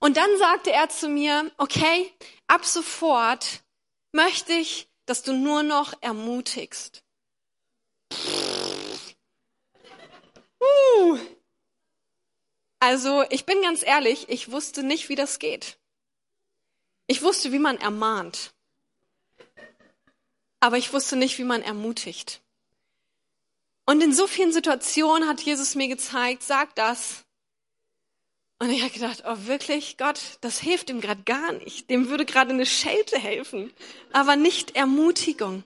Und 0.00 0.16
dann 0.16 0.36
sagte 0.36 0.72
er 0.72 0.88
zu 0.88 1.08
mir, 1.08 1.52
okay, 1.58 2.12
ab 2.48 2.64
sofort 2.64 3.62
möchte 4.10 4.52
ich, 4.52 4.88
dass 5.06 5.22
du 5.22 5.32
nur 5.32 5.62
noch 5.62 5.94
ermutigst. 6.00 7.04
Uh. 10.60 11.18
Also 12.80 13.24
ich 13.30 13.46
bin 13.46 13.62
ganz 13.62 13.86
ehrlich, 13.86 14.28
ich 14.28 14.50
wusste 14.50 14.82
nicht, 14.82 15.08
wie 15.08 15.14
das 15.14 15.38
geht. 15.38 15.78
Ich 17.06 17.22
wusste, 17.22 17.52
wie 17.52 17.58
man 17.58 17.78
ermahnt. 17.78 18.54
Aber 20.60 20.78
ich 20.78 20.92
wusste 20.92 21.16
nicht, 21.16 21.38
wie 21.38 21.44
man 21.44 21.62
ermutigt. 21.62 22.40
Und 23.86 24.02
in 24.02 24.14
so 24.14 24.26
vielen 24.26 24.52
Situationen 24.52 25.28
hat 25.28 25.42
Jesus 25.42 25.74
mir 25.74 25.88
gezeigt, 25.88 26.42
sag 26.42 26.74
das. 26.74 27.24
Und 28.58 28.70
ich 28.70 28.80
habe 28.80 28.92
gedacht, 28.92 29.24
oh 29.26 29.46
wirklich, 29.46 29.98
Gott, 29.98 30.38
das 30.40 30.58
hilft 30.58 30.88
ihm 30.88 31.02
gerade 31.02 31.22
gar 31.24 31.52
nicht. 31.52 31.90
Dem 31.90 32.08
würde 32.08 32.24
gerade 32.24 32.52
eine 32.52 32.64
Schelte 32.64 33.18
helfen, 33.18 33.72
aber 34.12 34.36
nicht 34.36 34.74
Ermutigung. 34.74 35.64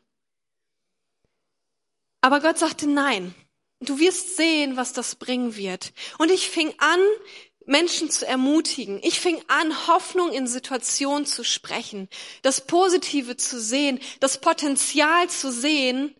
Aber 2.20 2.40
Gott 2.40 2.59
sagte, 2.59 2.88
nein, 2.88 3.35
du 3.81 4.01
wirst 4.01 4.37
sehen, 4.37 4.77
was 4.77 4.92
das 4.92 5.14
bringen 5.14 5.55
wird. 5.55 5.92
Und 6.18 6.31
ich 6.31 6.48
fing 6.51 6.74
an, 6.79 7.01
Menschen 7.69 8.11
zu 8.11 8.27
ermutigen. 8.27 8.99
Ich 9.03 9.21
fing 9.21 9.41
an, 9.47 9.87
Hoffnung 9.87 10.33
in 10.33 10.47
Situationen 10.47 11.27
zu 11.27 11.45
sprechen, 11.45 12.09
das 12.43 12.63
Positive 12.63 13.37
zu 13.37 13.61
sehen, 13.61 14.01
das 14.21 14.41
Potenzial 14.41 15.29
zu 15.29 15.53
sehen 15.53 16.15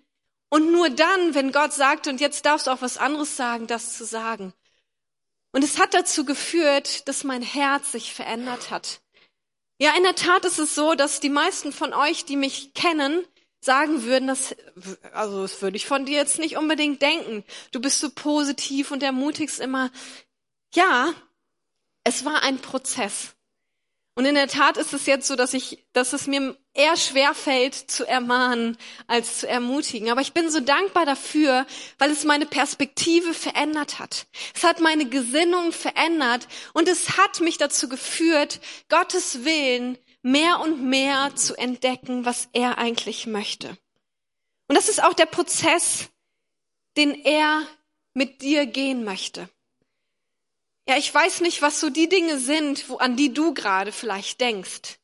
und 0.51 0.71
nur 0.71 0.91
dann, 0.91 1.35
wenn 1.35 1.51
Gott 1.51 1.73
sagte, 1.73 2.11
und 2.11 2.21
jetzt 2.21 2.45
darfst 2.45 2.67
du 2.67 2.71
auch 2.71 2.83
was 2.83 2.99
anderes 2.99 3.37
sagen, 3.37 3.67
das 3.67 3.97
zu 3.97 4.05
sagen. 4.05 4.53
Und 5.53 5.65
es 5.65 5.79
hat 5.79 5.95
dazu 5.95 6.27
geführt, 6.27 7.09
dass 7.09 7.25
mein 7.25 7.43
Herz 7.43 7.93
sich 7.93 8.13
verändert 8.13 8.71
hat. 8.71 9.01
Ja, 9.81 9.97
in 9.97 10.03
der 10.03 10.15
Tat 10.15 10.45
ist 10.45 10.59
es 10.59 10.75
so, 10.75 10.95
dass 10.95 11.21
die 11.21 11.31
meisten 11.31 11.73
von 11.73 11.95
euch, 11.95 12.27
die 12.27 12.37
mich 12.37 12.75
kennen, 12.75 13.25
sagen 13.61 14.03
würden, 14.05 14.29
dass, 14.29 14.55
also 15.13 15.43
das 15.43 15.63
würde 15.63 15.77
ich 15.77 15.87
von 15.87 16.05
dir 16.05 16.17
jetzt 16.17 16.39
nicht 16.39 16.59
unbedingt 16.59 17.01
denken. 17.01 17.43
Du 17.73 17.81
bist 17.81 18.01
so 18.01 18.11
positiv 18.11 18.91
und 18.91 19.03
ermutigst 19.03 19.61
immer. 19.61 19.91
Ja, 20.75 21.15
es 22.09 22.25
war 22.25 22.43
ein 22.43 22.59
Prozess. 22.59 23.35
Und 24.15 24.25
in 24.25 24.35
der 24.35 24.49
Tat 24.49 24.79
ist 24.79 24.95
es 24.95 25.05
jetzt 25.05 25.29
so, 25.29 25.37
dass 25.37 25.53
ich, 25.53 25.87
dass 25.93 26.15
es 26.15 26.27
mir 26.27 26.57
eher 26.73 26.97
schwer 26.97 27.35
fällt 27.35 27.75
zu 27.75 28.05
ermahnen 28.05 28.79
als 29.07 29.41
zu 29.41 29.49
ermutigen. 29.49 30.11
Aber 30.11 30.23
ich 30.23 30.33
bin 30.33 30.51
so 30.51 30.59
dankbar 30.59 31.05
dafür, 31.05 31.67
weil 31.99 32.11
es 32.11 32.25
meine 32.25 32.47
Perspektive 32.47 33.35
verändert 33.35 33.99
hat. 33.99 34.27
Es 34.55 34.65
hat 34.65 34.81
meine 34.81 35.07
Gesinnung 35.09 35.71
verändert 35.71 36.49
und 36.73 36.89
es 36.89 37.19
hat 37.19 37.41
mich 37.41 37.59
dazu 37.59 37.89
geführt, 37.91 38.61
Gottes 38.89 39.45
Willen 39.45 39.99
mehr 40.23 40.61
und 40.61 40.83
mehr 40.83 41.37
zu 41.37 41.57
entdecken, 41.57 42.25
was 42.25 42.49
er 42.55 42.79
eigentlich 42.79 43.27
möchte. 43.27 43.77
Und 44.67 44.77
das 44.77 44.89
ist 44.89 45.05
auch 45.05 45.15
der 45.15 45.27
Prozess, 45.27 46.09
den 46.97 47.15
er 47.15 47.63
mit 48.15 48.41
dir 48.41 48.65
gehen 48.65 49.05
möchte. 49.05 49.49
Ja, 50.89 50.97
ich 50.97 51.13
weiß 51.13 51.43
nicht, 51.43 51.61
was 51.61 51.81
so 51.81 51.91
die 51.91 52.09
Dinge 52.09 52.39
sind, 52.39 52.89
wo, 52.89 52.97
an 52.97 53.15
die 53.15 53.35
du 53.35 53.53
gerade 53.53 53.93
vielleicht 53.93 54.41
denkst. 54.41 54.99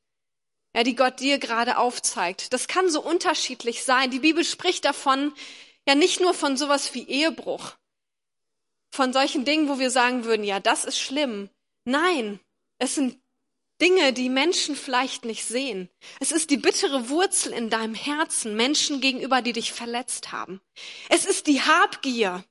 Ja, 0.75 0.83
die 0.83 0.97
Gott 0.97 1.20
dir 1.20 1.38
gerade 1.38 1.77
aufzeigt. 1.77 2.55
Das 2.55 2.68
kann 2.68 2.88
so 2.88 3.03
unterschiedlich 3.03 3.85
sein. 3.85 4.11
Die 4.11 4.20
Bibel 4.20 4.44
spricht 4.44 4.87
davon, 4.87 5.35
ja 5.87 5.94
nicht 5.94 6.20
nur 6.20 6.33
von 6.33 6.57
sowas 6.57 6.94
wie 6.94 7.07
Ehebruch, 7.07 7.77
von 8.90 9.12
solchen 9.12 9.44
Dingen, 9.44 9.68
wo 9.68 9.79
wir 9.79 9.90
sagen 9.90 10.25
würden, 10.25 10.42
ja, 10.42 10.59
das 10.59 10.87
ist 10.87 10.99
schlimm. 10.99 11.51
Nein, 11.85 12.40
es 12.79 12.94
sind 12.94 13.20
Dinge, 13.83 14.14
die 14.14 14.31
Menschen 14.31 14.77
vielleicht 14.77 15.27
nicht 15.27 15.44
sehen. 15.44 15.90
Es 16.18 16.33
ist 16.33 16.49
die 16.49 16.57
bittere 16.57 17.11
Wurzel 17.11 17.53
in 17.53 17.68
deinem 17.68 17.94
Herzen, 17.94 18.57
Menschen 18.57 19.03
gegenüber, 19.03 19.42
die 19.42 19.53
dich 19.53 19.75
verletzt 19.75 20.33
haben. 20.33 20.62
Es 21.11 21.27
ist 21.27 21.47
die 21.47 21.61
Habgier, 21.61 22.42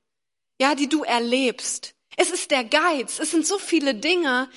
ja, 0.60 0.76
die 0.76 0.88
du 0.88 1.02
erlebst. 1.02 1.96
Es 2.16 2.30
ist 2.30 2.50
der 2.50 2.64
Geiz. 2.64 3.18
Es 3.18 3.30
sind 3.30 3.46
so 3.46 3.58
viele 3.58 3.94
Dinge, 3.94 4.50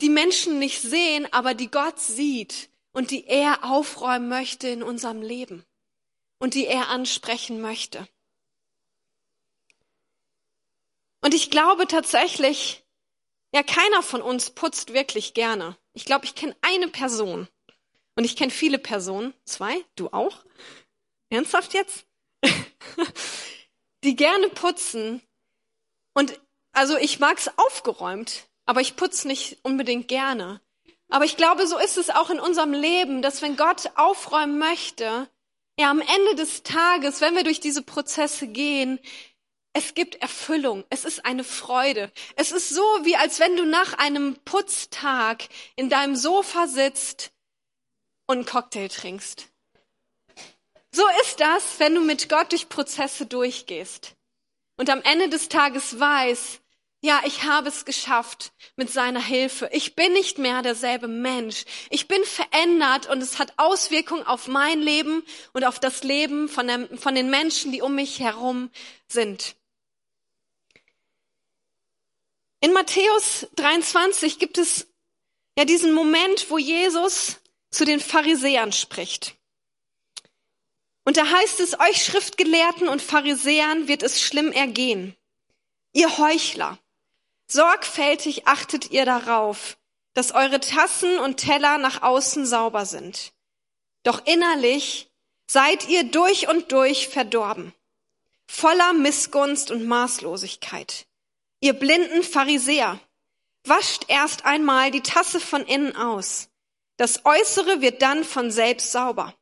die 0.00 0.08
Menschen 0.08 0.58
nicht 0.58 0.80
sehen, 0.82 1.26
aber 1.32 1.54
die 1.54 1.70
Gott 1.70 1.98
sieht 1.98 2.68
und 2.92 3.10
die 3.10 3.26
er 3.26 3.64
aufräumen 3.64 4.28
möchte 4.28 4.68
in 4.68 4.82
unserem 4.82 5.22
Leben 5.22 5.64
und 6.38 6.54
die 6.54 6.66
er 6.66 6.88
ansprechen 6.88 7.60
möchte. 7.60 8.06
Und 11.20 11.34
ich 11.34 11.50
glaube 11.50 11.86
tatsächlich, 11.86 12.84
ja, 13.52 13.62
keiner 13.62 14.02
von 14.02 14.22
uns 14.22 14.50
putzt 14.50 14.92
wirklich 14.92 15.34
gerne. 15.34 15.76
Ich 15.92 16.04
glaube, 16.04 16.24
ich 16.24 16.34
kenne 16.34 16.54
eine 16.60 16.88
Person. 16.88 17.48
Und 18.16 18.24
ich 18.24 18.36
kenne 18.36 18.50
viele 18.50 18.78
Personen. 18.78 19.34
Zwei? 19.44 19.84
Du 19.94 20.08
auch? 20.08 20.44
Ernsthaft 21.30 21.74
jetzt? 21.74 22.06
die 24.04 24.16
gerne 24.16 24.48
putzen. 24.48 25.22
Und 26.14 26.40
also 26.76 26.96
ich 26.98 27.18
mag's 27.20 27.50
aufgeräumt, 27.56 28.48
aber 28.66 28.82
ich 28.82 28.96
putze 28.96 29.26
nicht 29.26 29.58
unbedingt 29.62 30.08
gerne. 30.08 30.60
Aber 31.08 31.24
ich 31.24 31.36
glaube, 31.36 31.66
so 31.66 31.78
ist 31.78 31.96
es 31.96 32.10
auch 32.10 32.30
in 32.30 32.38
unserem 32.38 32.72
Leben, 32.72 33.22
dass 33.22 33.40
wenn 33.40 33.56
Gott 33.56 33.90
aufräumen 33.94 34.58
möchte, 34.58 35.28
ja, 35.78 35.90
am 35.90 36.00
Ende 36.00 36.34
des 36.36 36.62
Tages, 36.64 37.20
wenn 37.20 37.34
wir 37.34 37.44
durch 37.44 37.60
diese 37.60 37.82
Prozesse 37.82 38.46
gehen, 38.46 38.98
es 39.72 39.94
gibt 39.94 40.16
Erfüllung. 40.16 40.84
Es 40.90 41.04
ist 41.04 41.24
eine 41.24 41.44
Freude. 41.44 42.10
Es 42.34 42.52
ist 42.52 42.70
so, 42.70 42.82
wie 43.02 43.16
als 43.16 43.40
wenn 43.40 43.56
du 43.56 43.64
nach 43.64 43.94
einem 43.94 44.36
Putztag 44.44 45.48
in 45.76 45.88
deinem 45.88 46.16
Sofa 46.16 46.66
sitzt 46.66 47.30
und 48.26 48.36
einen 48.38 48.46
Cocktail 48.46 48.88
trinkst. 48.88 49.48
So 50.92 51.04
ist 51.22 51.40
das, 51.40 51.78
wenn 51.78 51.94
du 51.94 52.00
mit 52.00 52.28
Gott 52.28 52.52
durch 52.52 52.68
Prozesse 52.68 53.26
durchgehst 53.26 54.16
und 54.78 54.90
am 54.90 55.02
Ende 55.02 55.28
des 55.28 55.48
Tages 55.48 56.00
weißt, 56.00 56.62
ja, 57.06 57.22
ich 57.24 57.44
habe 57.44 57.68
es 57.68 57.84
geschafft 57.84 58.52
mit 58.74 58.90
seiner 58.90 59.22
Hilfe. 59.22 59.70
Ich 59.72 59.94
bin 59.94 60.12
nicht 60.12 60.38
mehr 60.38 60.60
derselbe 60.62 61.06
Mensch. 61.06 61.64
Ich 61.88 62.08
bin 62.08 62.22
verändert 62.24 63.08
und 63.08 63.22
es 63.22 63.38
hat 63.38 63.54
Auswirkungen 63.58 64.26
auf 64.26 64.48
mein 64.48 64.80
Leben 64.80 65.22
und 65.52 65.64
auf 65.64 65.78
das 65.78 66.02
Leben 66.02 66.48
von, 66.48 66.66
der, 66.66 66.98
von 66.98 67.14
den 67.14 67.30
Menschen, 67.30 67.70
die 67.70 67.80
um 67.80 67.94
mich 67.94 68.18
herum 68.18 68.70
sind. 69.06 69.54
In 72.60 72.72
Matthäus 72.72 73.46
23 73.54 74.40
gibt 74.40 74.58
es 74.58 74.88
ja 75.56 75.64
diesen 75.64 75.94
Moment, 75.94 76.50
wo 76.50 76.58
Jesus 76.58 77.36
zu 77.70 77.84
den 77.84 78.00
Pharisäern 78.00 78.72
spricht. 78.72 79.36
Und 81.04 81.18
da 81.18 81.30
heißt 81.30 81.60
es, 81.60 81.78
euch 81.78 82.04
Schriftgelehrten 82.04 82.88
und 82.88 83.00
Pharisäern 83.00 83.86
wird 83.86 84.02
es 84.02 84.20
schlimm 84.20 84.50
ergehen. 84.50 85.14
Ihr 85.92 86.18
Heuchler, 86.18 86.80
sorgfältig 87.46 88.46
achtet 88.46 88.90
ihr 88.90 89.04
darauf, 89.04 89.76
dass 90.14 90.32
eure 90.32 90.60
Tassen 90.60 91.18
und 91.18 91.36
Teller 91.36 91.78
nach 91.78 92.02
außen 92.02 92.46
sauber 92.46 92.86
sind. 92.86 93.32
Doch 94.02 94.24
innerlich 94.26 95.10
seid 95.46 95.88
ihr 95.88 96.04
durch 96.04 96.48
und 96.48 96.72
durch 96.72 97.08
verdorben, 97.08 97.72
voller 98.46 98.92
Missgunst 98.92 99.70
und 99.70 99.86
Maßlosigkeit. 99.86 101.06
Ihr 101.60 101.72
blinden 101.72 102.22
Pharisäer, 102.22 103.00
wascht 103.64 104.04
erst 104.08 104.44
einmal 104.44 104.90
die 104.90 105.02
Tasse 105.02 105.40
von 105.40 105.64
innen 105.66 105.96
aus. 105.96 106.48
Das 106.96 107.24
Äußere 107.24 107.80
wird 107.80 108.02
dann 108.02 108.24
von 108.24 108.50
selbst 108.50 108.92
sauber. 108.92 109.34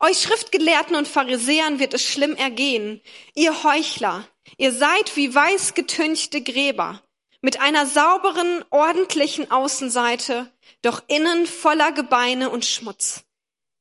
Euch 0.00 0.20
Schriftgelehrten 0.20 0.96
und 0.96 1.08
Pharisäern 1.08 1.78
wird 1.78 1.94
es 1.94 2.02
schlimm 2.02 2.36
ergehen. 2.36 3.00
Ihr 3.34 3.64
Heuchler, 3.64 4.26
ihr 4.56 4.72
seid 4.72 5.16
wie 5.16 5.34
weiß 5.34 5.74
getünchte 5.74 6.42
Gräber, 6.42 7.02
mit 7.44 7.60
einer 7.60 7.84
sauberen, 7.84 8.64
ordentlichen 8.70 9.50
Außenseite, 9.50 10.50
doch 10.80 11.02
innen 11.08 11.46
voller 11.46 11.92
Gebeine 11.92 12.48
und 12.48 12.64
Schmutz. 12.64 13.22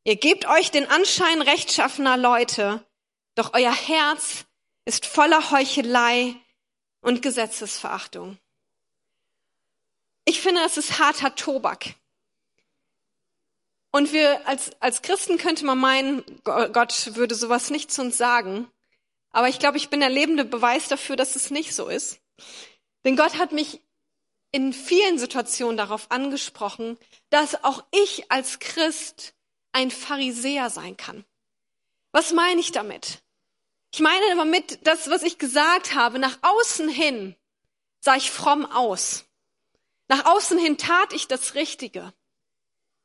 Ihr 0.04 0.18
gebt 0.18 0.46
euch 0.46 0.70
den 0.70 0.86
Anschein 0.86 1.42
rechtschaffener 1.42 2.18
Leute, 2.18 2.86
doch 3.36 3.54
euer 3.54 3.74
Herz 3.74 4.44
ist 4.84 5.06
voller 5.06 5.50
Heuchelei 5.52 6.36
und 7.00 7.22
Gesetzesverachtung. 7.22 8.38
Ich 10.26 10.42
finde, 10.42 10.60
es 10.66 10.76
ist 10.76 11.00
harter 11.00 11.34
Tobak. 11.34 11.96
Und 13.92 14.12
wir 14.12 14.46
als, 14.46 14.72
als 14.82 15.02
Christen 15.02 15.38
könnte 15.38 15.64
man 15.64 15.78
meinen, 15.78 16.26
Gott 16.44 17.16
würde 17.16 17.34
sowas 17.34 17.70
nicht 17.70 17.94
zu 17.94 18.02
uns 18.02 18.18
sagen. 18.18 18.70
Aber 19.30 19.48
ich 19.48 19.58
glaube, 19.58 19.78
ich 19.78 19.90
bin 19.90 20.02
der 20.02 20.10
lebende 20.10 20.44
Beweis 20.44 20.90
dafür, 20.90 21.16
dass 21.16 21.38
es 21.38 21.50
nicht 21.50 21.74
so 21.74 21.88
ist. 21.88 22.20
Denn 23.04 23.16
Gott 23.16 23.38
hat 23.38 23.52
mich 23.52 23.82
in 24.52 24.72
vielen 24.72 25.18
Situationen 25.18 25.78
darauf 25.78 26.12
angesprochen, 26.12 26.98
dass 27.30 27.64
auch 27.64 27.84
ich 27.92 28.32
als 28.32 28.60
Christ 28.60 29.34
ein 29.72 29.92
Pharisäer 29.92 30.70
sein 30.70 30.96
kann. 30.96 31.26
Was 32.12 32.32
meine 32.32 32.60
ich 32.62 32.72
damit? 32.72 33.24
Ich 33.92 34.00
meine 34.00 34.26
immer 34.32 34.46
mit, 34.46 34.86
das, 34.88 35.10
was 35.10 35.24
ich 35.24 35.38
gesagt 35.38 35.96
habe, 35.96 36.20
nach 36.20 36.38
außen 36.42 36.88
hin 36.88 37.36
sah 38.00 38.16
ich 38.16 38.32
fromm 38.32 38.66
aus. 38.66 39.26
Nach 40.08 40.26
außen 40.26 40.58
hin 40.60 40.78
tat 40.78 41.14
ich 41.14 41.28
das 41.28 41.56
Richtige. 41.56 42.14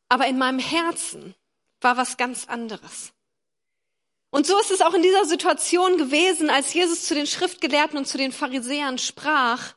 Aber 0.08 0.26
in 0.26 0.38
meinem 0.38 0.58
Herzen 0.58 1.34
war 1.80 1.96
was 1.96 2.16
ganz 2.16 2.48
anderes. 2.48 3.12
Und 4.30 4.46
so 4.46 4.58
ist 4.60 4.70
es 4.70 4.82
auch 4.82 4.94
in 4.94 5.02
dieser 5.02 5.24
Situation 5.24 5.96
gewesen, 5.96 6.50
als 6.50 6.74
Jesus 6.74 7.04
zu 7.04 7.14
den 7.14 7.26
Schriftgelehrten 7.26 7.96
und 7.96 8.06
zu 8.06 8.18
den 8.18 8.32
Pharisäern 8.32 8.98
sprach. 8.98 9.74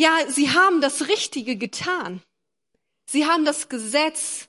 Ja, 0.00 0.30
sie 0.30 0.48
haben 0.48 0.80
das 0.80 1.08
Richtige 1.08 1.56
getan. 1.56 2.22
Sie 3.04 3.26
haben 3.26 3.44
das 3.44 3.68
Gesetz 3.68 4.48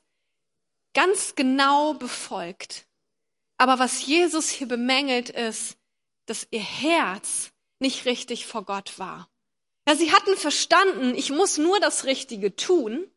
ganz 0.93 1.35
genau 1.35 1.93
befolgt. 1.93 2.87
Aber 3.57 3.77
was 3.77 4.05
Jesus 4.05 4.49
hier 4.49 4.69
bemängelt 4.69 5.29
ist, 5.29 5.75
dass 6.25 6.47
ihr 6.51 6.61
Herz 6.61 7.51
nicht 7.79 8.05
richtig 8.05 8.45
vor 8.45 8.63
Gott 8.63 8.97
war. 8.97 9.29
Ja, 9.85 9.97
sie 9.97 10.13
hatten 10.13 10.37
verstanden, 10.37 11.15
ich 11.15 11.31
muss 11.31 11.57
nur 11.57 11.81
das 11.81 12.05
Richtige 12.05 12.55
tun. 12.55 13.11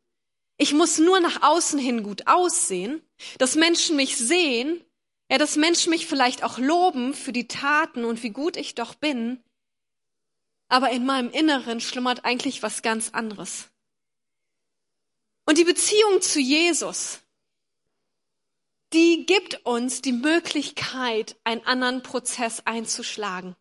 Ich 0.56 0.72
muss 0.74 0.98
nur 0.98 1.20
nach 1.20 1.40
außen 1.40 1.78
hin 1.78 2.02
gut 2.02 2.26
aussehen, 2.26 3.00
dass 3.38 3.54
Menschen 3.54 3.94
mich 3.94 4.16
sehen, 4.16 4.84
ja, 5.30 5.38
dass 5.38 5.54
Menschen 5.54 5.90
mich 5.90 6.08
vielleicht 6.08 6.42
auch 6.42 6.58
loben 6.58 7.14
für 7.14 7.32
die 7.32 7.46
Taten 7.46 8.04
und 8.04 8.24
wie 8.24 8.30
gut 8.30 8.56
ich 8.56 8.74
doch 8.74 8.96
bin. 8.96 9.40
Aber 10.68 10.90
in 10.90 11.04
meinem 11.04 11.30
Inneren 11.30 11.80
schlummert 11.80 12.24
eigentlich 12.24 12.62
was 12.62 12.82
ganz 12.82 13.10
anderes. 13.10 13.68
Und 15.46 15.58
die 15.58 15.64
Beziehung 15.64 16.22
zu 16.22 16.40
Jesus, 16.40 17.20
die 18.92 19.26
gibt 19.26 19.66
uns 19.66 20.00
die 20.00 20.12
Möglichkeit, 20.12 21.36
einen 21.44 21.64
anderen 21.66 22.02
Prozess 22.02 22.62
einzuschlagen. 22.64 23.56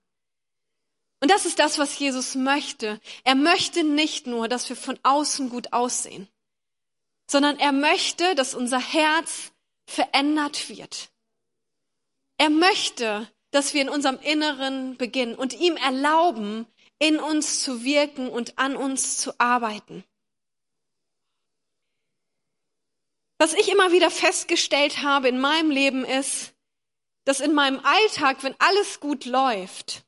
Und 1.19 1.31
das 1.31 1.45
ist 1.45 1.59
das, 1.59 1.77
was 1.77 1.97
Jesus 1.97 2.35
möchte. 2.35 2.99
Er 3.23 3.35
möchte 3.35 3.83
nicht 3.83 4.27
nur, 4.27 4.47
dass 4.47 4.67
wir 4.69 4.75
von 4.75 4.99
außen 5.03 5.49
gut 5.49 5.71
aussehen, 5.71 6.27
sondern 7.27 7.57
er 7.59 7.71
möchte, 7.71 8.35
dass 8.35 8.53
unser 8.53 8.79
Herz 8.79 9.53
verändert 9.85 10.69
wird. 10.69 11.09
Er 12.37 12.49
möchte, 12.49 13.29
dass 13.51 13.73
wir 13.73 13.81
in 13.81 13.89
unserem 13.89 14.19
Inneren 14.19 14.97
beginnen 14.97 15.35
und 15.35 15.53
ihm 15.53 15.77
erlauben, 15.77 16.67
in 17.03 17.19
uns 17.19 17.61
zu 17.61 17.83
wirken 17.83 18.29
und 18.29 18.57
an 18.57 18.77
uns 18.77 19.17
zu 19.17 19.37
arbeiten. 19.37 20.05
Was 23.37 23.53
ich 23.53 23.69
immer 23.69 23.91
wieder 23.91 24.09
festgestellt 24.09 25.01
habe 25.01 25.27
in 25.27 25.41
meinem 25.41 25.69
Leben 25.69 26.05
ist, 26.05 26.53
dass 27.25 27.41
in 27.41 27.53
meinem 27.53 27.81
Alltag, 27.83 28.41
wenn 28.43 28.55
alles 28.57 29.01
gut 29.01 29.25
läuft, 29.25 30.05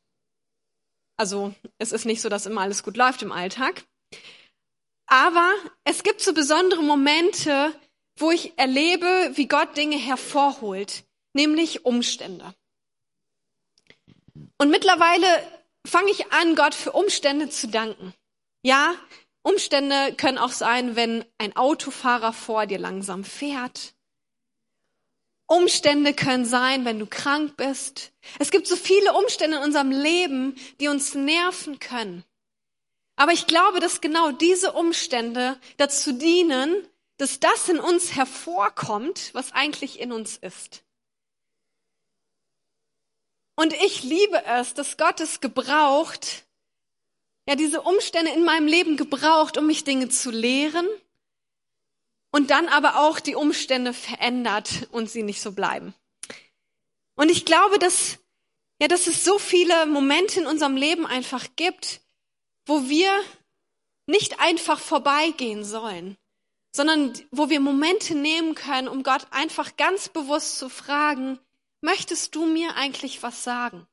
also 1.17 1.53
es 1.79 1.91
ist 1.91 2.05
nicht 2.05 2.21
so, 2.21 2.29
dass 2.29 2.45
immer 2.45 2.62
alles 2.62 2.81
gut 2.81 2.95
läuft 2.95 3.21
im 3.23 3.34
Alltag, 3.34 3.84
aber 5.05 5.53
es 5.84 6.01
gibt 6.01 6.21
so 6.21 6.34
besondere 6.34 6.81
Momente, 6.81 7.77
wo 8.15 8.31
ich 8.31 8.58
erlebe, 8.58 9.31
wie 9.34 9.49
Gott 9.49 9.75
Dinge 9.75 9.97
hervorholt, 9.97 11.03
nämlich 11.34 11.84
Umstände. 11.84 12.55
Und 14.58 14.69
mittlerweile 14.69 15.27
fange 15.86 16.12
ich 16.12 16.32
an, 16.32 16.56
Gott 16.56 16.76
für 16.76 16.91
Umstände 16.91 17.50
zu 17.50 17.67
danken. 17.67 18.13
Ja, 18.62 18.95
Umstände 19.41 20.15
können 20.15 20.38
auch 20.38 20.52
sein, 20.52 20.95
wenn 20.95 21.24
ein 21.38 21.56
Autofahrer 21.56 22.34
vor 22.34 22.65
dir 22.65 22.80
langsam 22.80 23.24
fährt. 23.24 23.93
Umstände 25.48 26.13
können 26.13 26.45
sein, 26.45 26.86
wenn 26.86 26.98
du 26.98 27.06
krank 27.06 27.56
bist. 27.56 28.12
Es 28.39 28.50
gibt 28.50 28.65
so 28.65 28.76
viele 28.76 29.13
Umstände 29.13 29.58
in 29.58 29.63
unserem 29.63 29.91
Leben, 29.91 30.56
die 30.80 30.88
uns 30.88 31.13
nerven 31.13 31.78
können. 31.80 32.24
Aber 33.15 33.32
ich 33.32 33.45
glaube, 33.45 33.80
dass 33.80 34.02
genau 34.02 34.32
diese 34.32 34.74
Umstände 34.74 35.60
dazu 35.78 36.12
dienen, 36.12 36.88
dass 37.17 37.39
das 37.39 37.69
in 37.69 37.80
uns 37.80 38.15
hervorkommt, 38.15 39.30
was 39.34 39.52
eigentlich 39.54 40.00
in 40.00 40.12
uns 40.12 40.38
ist. 40.38 40.84
Und 43.56 43.74
ich 43.74 44.04
liebe 44.04 44.44
es, 44.46 44.74
dass 44.74 44.98
Gott 44.98 45.20
es 45.22 45.39
gebraucht, 45.39 46.46
ja, 47.48 47.56
diese 47.56 47.82
Umstände 47.82 48.32
in 48.32 48.44
meinem 48.44 48.68
Leben 48.68 48.98
gebraucht, 48.98 49.58
um 49.58 49.68
mich 49.68 49.84
Dinge 49.84 50.10
zu 50.10 50.32
lehren 50.32 50.88
und 52.32 52.50
dann 52.50 52.68
aber 52.68 53.00
auch 53.00 53.20
die 53.20 53.36
Umstände 53.36 53.94
verändert 53.94 54.88
und 54.91 55.10
sie 55.10 55.24
nicht 55.24 55.41
so 55.41 55.52
bleiben. 55.52 55.94
Und 57.15 57.30
ich 57.30 57.46
glaube, 57.46 57.80
dass, 57.80 58.18
ja, 58.82 58.88
dass 58.88 59.08
es 59.08 59.24
so 59.24 59.39
viele 59.39 59.86
Momente 59.86 60.41
in 60.41 60.48
unserem 60.48 60.76
Leben 60.76 61.06
einfach 61.06 61.48
gibt, 61.56 62.02
wo 62.65 62.89
wir 62.89 63.12
nicht 64.08 64.39
einfach 64.39 64.80
vorbeigehen 64.80 65.63
sollen, 65.63 66.18
sondern 66.76 67.13
wo 67.32 67.50
wir 67.50 67.60
Momente 67.60 68.15
nehmen 68.15 68.54
können, 68.54 68.88
um 68.88 69.04
Gott 69.04 69.28
einfach 69.32 69.78
ganz 69.78 70.10
bewusst 70.10 70.60
zu 70.60 70.68
fragen, 70.68 71.39
möchtest 71.86 72.36
du 72.36 72.45
mir 72.45 72.76
eigentlich 72.76 73.24
was 73.24 73.45
sagen? 73.45 73.88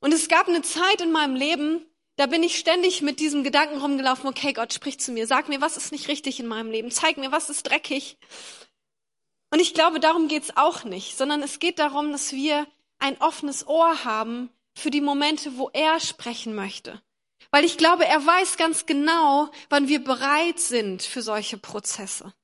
Und 0.00 0.12
es 0.12 0.28
gab 0.28 0.48
eine 0.48 0.62
Zeit 0.62 1.00
in 1.00 1.12
meinem 1.12 1.36
Leben, 1.36 1.86
da 2.16 2.26
bin 2.26 2.42
ich 2.42 2.58
ständig 2.58 3.02
mit 3.02 3.20
diesem 3.20 3.44
Gedanken 3.44 3.78
rumgelaufen, 3.78 4.28
okay, 4.28 4.52
Gott, 4.52 4.72
sprich 4.72 4.98
zu 4.98 5.12
mir, 5.12 5.26
sag 5.26 5.48
mir, 5.48 5.60
was 5.60 5.76
ist 5.76 5.92
nicht 5.92 6.08
richtig 6.08 6.40
in 6.40 6.46
meinem 6.46 6.70
Leben, 6.70 6.90
zeig 6.90 7.18
mir, 7.18 7.30
was 7.30 7.50
ist 7.50 7.64
dreckig. 7.64 8.16
Und 9.50 9.60
ich 9.60 9.74
glaube, 9.74 10.00
darum 10.00 10.28
geht's 10.28 10.56
auch 10.56 10.84
nicht, 10.84 11.16
sondern 11.16 11.42
es 11.42 11.58
geht 11.58 11.78
darum, 11.78 12.12
dass 12.12 12.32
wir 12.32 12.66
ein 12.98 13.20
offenes 13.20 13.66
Ohr 13.66 14.04
haben 14.04 14.50
für 14.74 14.90
die 14.90 15.00
Momente, 15.00 15.56
wo 15.56 15.70
er 15.72 16.00
sprechen 16.00 16.54
möchte. 16.54 17.00
Weil 17.50 17.64
ich 17.64 17.78
glaube, 17.78 18.06
er 18.06 18.24
weiß 18.24 18.56
ganz 18.56 18.86
genau, 18.86 19.50
wann 19.68 19.88
wir 19.88 20.02
bereit 20.02 20.58
sind 20.58 21.02
für 21.02 21.22
solche 21.22 21.58
Prozesse. 21.58 22.34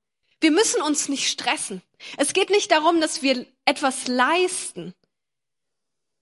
Wir 0.41 0.51
müssen 0.51 0.83
uns 0.83 1.09
nicht 1.09 1.29
stressen. 1.29 1.83
Es 2.17 2.33
geht 2.33 2.51
nicht 2.51 2.71
darum, 2.71 3.01
dass 3.01 3.23
wir 3.23 3.47
etwas 3.65 4.09
leisten. 4.09 4.95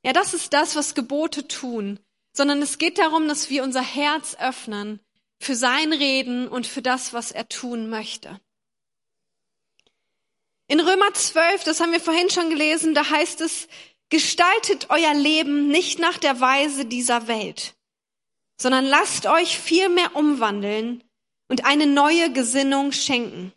Ja, 0.05 0.13
das 0.13 0.35
ist 0.35 0.53
das, 0.53 0.77
was 0.77 0.95
Gebote 0.95 1.47
tun, 1.47 2.01
sondern 2.33 2.63
es 2.63 2.79
geht 2.79 2.99
darum, 2.99 3.29
dass 3.29 3.51
wir 3.51 3.63
unser 3.63 3.83
Herz 3.83 4.37
öffnen 4.39 5.01
für 5.41 5.55
sein 5.55 5.93
Reden 5.93 6.49
und 6.49 6.67
für 6.67 6.83
das, 6.83 7.13
was 7.13 7.33
er 7.33 7.49
tun 7.49 7.89
möchte. 7.91 8.41
In 10.69 10.81
Römer 10.81 11.13
12, 11.13 11.65
das 11.65 11.81
haben 11.81 11.93
wir 11.93 12.01
vorhin 12.01 12.31
schon 12.31 12.49
gelesen, 12.49 12.95
da 12.95 13.11
heißt 13.11 13.41
es, 13.41 13.67
gestaltet 14.09 14.89
euer 14.91 15.15
Leben 15.15 15.69
nicht 15.69 15.99
nach 15.99 16.19
der 16.19 16.41
Weise 16.41 16.85
dieser 16.85 17.27
Welt, 17.27 17.75
sondern 18.61 18.85
lasst 18.85 19.27
euch 19.27 19.59
vielmehr 19.59 20.15
umwandeln 20.15 21.03
und 21.49 21.65
eine 21.65 21.87
neue 21.87 22.33
Gesinnung 22.33 22.93
schenken. 22.93 23.53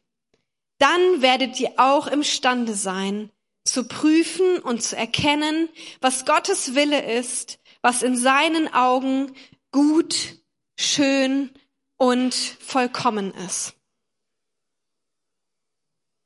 Dann 0.84 1.22
werdet 1.22 1.58
ihr 1.62 1.72
auch 1.78 2.08
imstande 2.08 2.74
sein, 2.74 3.32
zu 3.64 3.88
prüfen 3.88 4.60
und 4.60 4.84
zu 4.84 4.98
erkennen, 4.98 5.70
was 6.02 6.26
Gottes 6.26 6.76
Wille 6.76 7.02
ist, 7.18 7.58
was 7.82 8.04
in 8.04 8.18
seinen 8.18 8.68
Augen 8.74 9.34
gut, 9.72 10.40
schön 10.78 11.50
und 11.96 12.36
vollkommen 12.36 13.34
ist. 13.46 13.76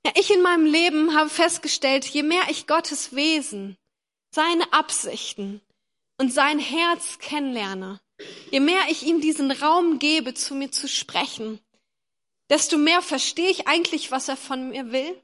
Ja, 0.03 0.13
ich 0.15 0.31
in 0.31 0.41
meinem 0.41 0.65
Leben 0.65 1.15
habe 1.15 1.29
festgestellt, 1.29 2.05
je 2.05 2.23
mehr 2.23 2.49
ich 2.49 2.65
Gottes 2.65 3.13
Wesen, 3.13 3.77
seine 4.33 4.73
Absichten 4.73 5.61
und 6.17 6.33
sein 6.33 6.57
Herz 6.57 7.19
kennenlerne, 7.19 7.99
Je 8.49 8.59
mehr 8.59 8.81
ich 8.89 9.03
ihm 9.03 9.21
diesen 9.21 9.51
Raum 9.51 9.99
gebe, 9.99 10.33
zu 10.33 10.55
mir 10.55 10.71
zu 10.71 10.87
sprechen, 10.87 11.59
desto 12.49 12.77
mehr 12.77 13.01
verstehe 13.01 13.49
ich 13.49 13.67
eigentlich, 13.67 14.11
was 14.11 14.27
er 14.27 14.37
von 14.37 14.69
mir 14.69 14.91
will. 14.91 15.21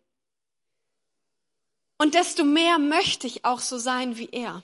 Und 1.97 2.15
desto 2.15 2.43
mehr 2.43 2.79
möchte 2.79 3.27
ich 3.27 3.45
auch 3.45 3.59
so 3.59 3.77
sein 3.77 4.17
wie 4.17 4.29
er. 4.29 4.63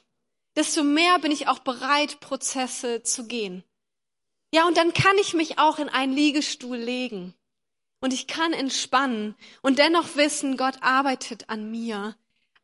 Desto 0.55 0.83
mehr 0.83 1.19
bin 1.19 1.31
ich 1.31 1.47
auch 1.47 1.59
bereit, 1.59 2.19
Prozesse 2.19 3.03
zu 3.03 3.27
gehen. 3.27 3.63
Ja, 4.53 4.67
und 4.67 4.77
dann 4.77 4.93
kann 4.93 5.17
ich 5.19 5.33
mich 5.33 5.59
auch 5.59 5.79
in 5.79 5.89
einen 5.89 6.13
Liegestuhl 6.13 6.77
legen. 6.77 7.33
Und 8.01 8.13
ich 8.13 8.27
kann 8.27 8.53
entspannen 8.53 9.35
und 9.61 9.77
dennoch 9.77 10.15
wissen, 10.15 10.57
Gott 10.57 10.81
arbeitet 10.81 11.49
an 11.49 11.69
mir. 11.69 12.15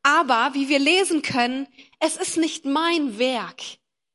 Aber, 0.02 0.54
wie 0.54 0.70
wir 0.70 0.80
lesen 0.80 1.22
können, 1.22 1.68
es 2.00 2.16
ist 2.18 2.38
nicht 2.38 2.66
mein 2.66 3.20
Werk 3.20 3.62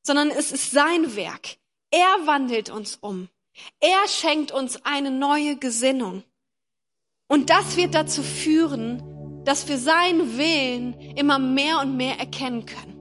sondern 0.03 0.31
es 0.31 0.53
ist 0.53 0.71
sein 0.71 1.14
Werk. 1.16 1.57
Er 1.90 2.27
wandelt 2.27 2.71
uns 2.71 2.97
um. 2.97 3.29
Er 3.81 4.09
schenkt 4.09 4.53
uns 4.53 4.85
eine 4.85 5.11
neue 5.11 5.57
Gesinnung. 5.57 6.23
Und 7.29 7.51
das 7.51 7.77
wird 7.77 7.95
dazu 7.95 8.23
führen, 8.23 9.03
dass 9.45 9.69
wir 9.69 9.79
seinen 9.79 10.37
Willen 10.37 10.95
immer 11.17 11.39
mehr 11.39 11.81
und 11.81 11.97
mehr 11.97 12.19
erkennen 12.19 12.67
können. 12.67 12.97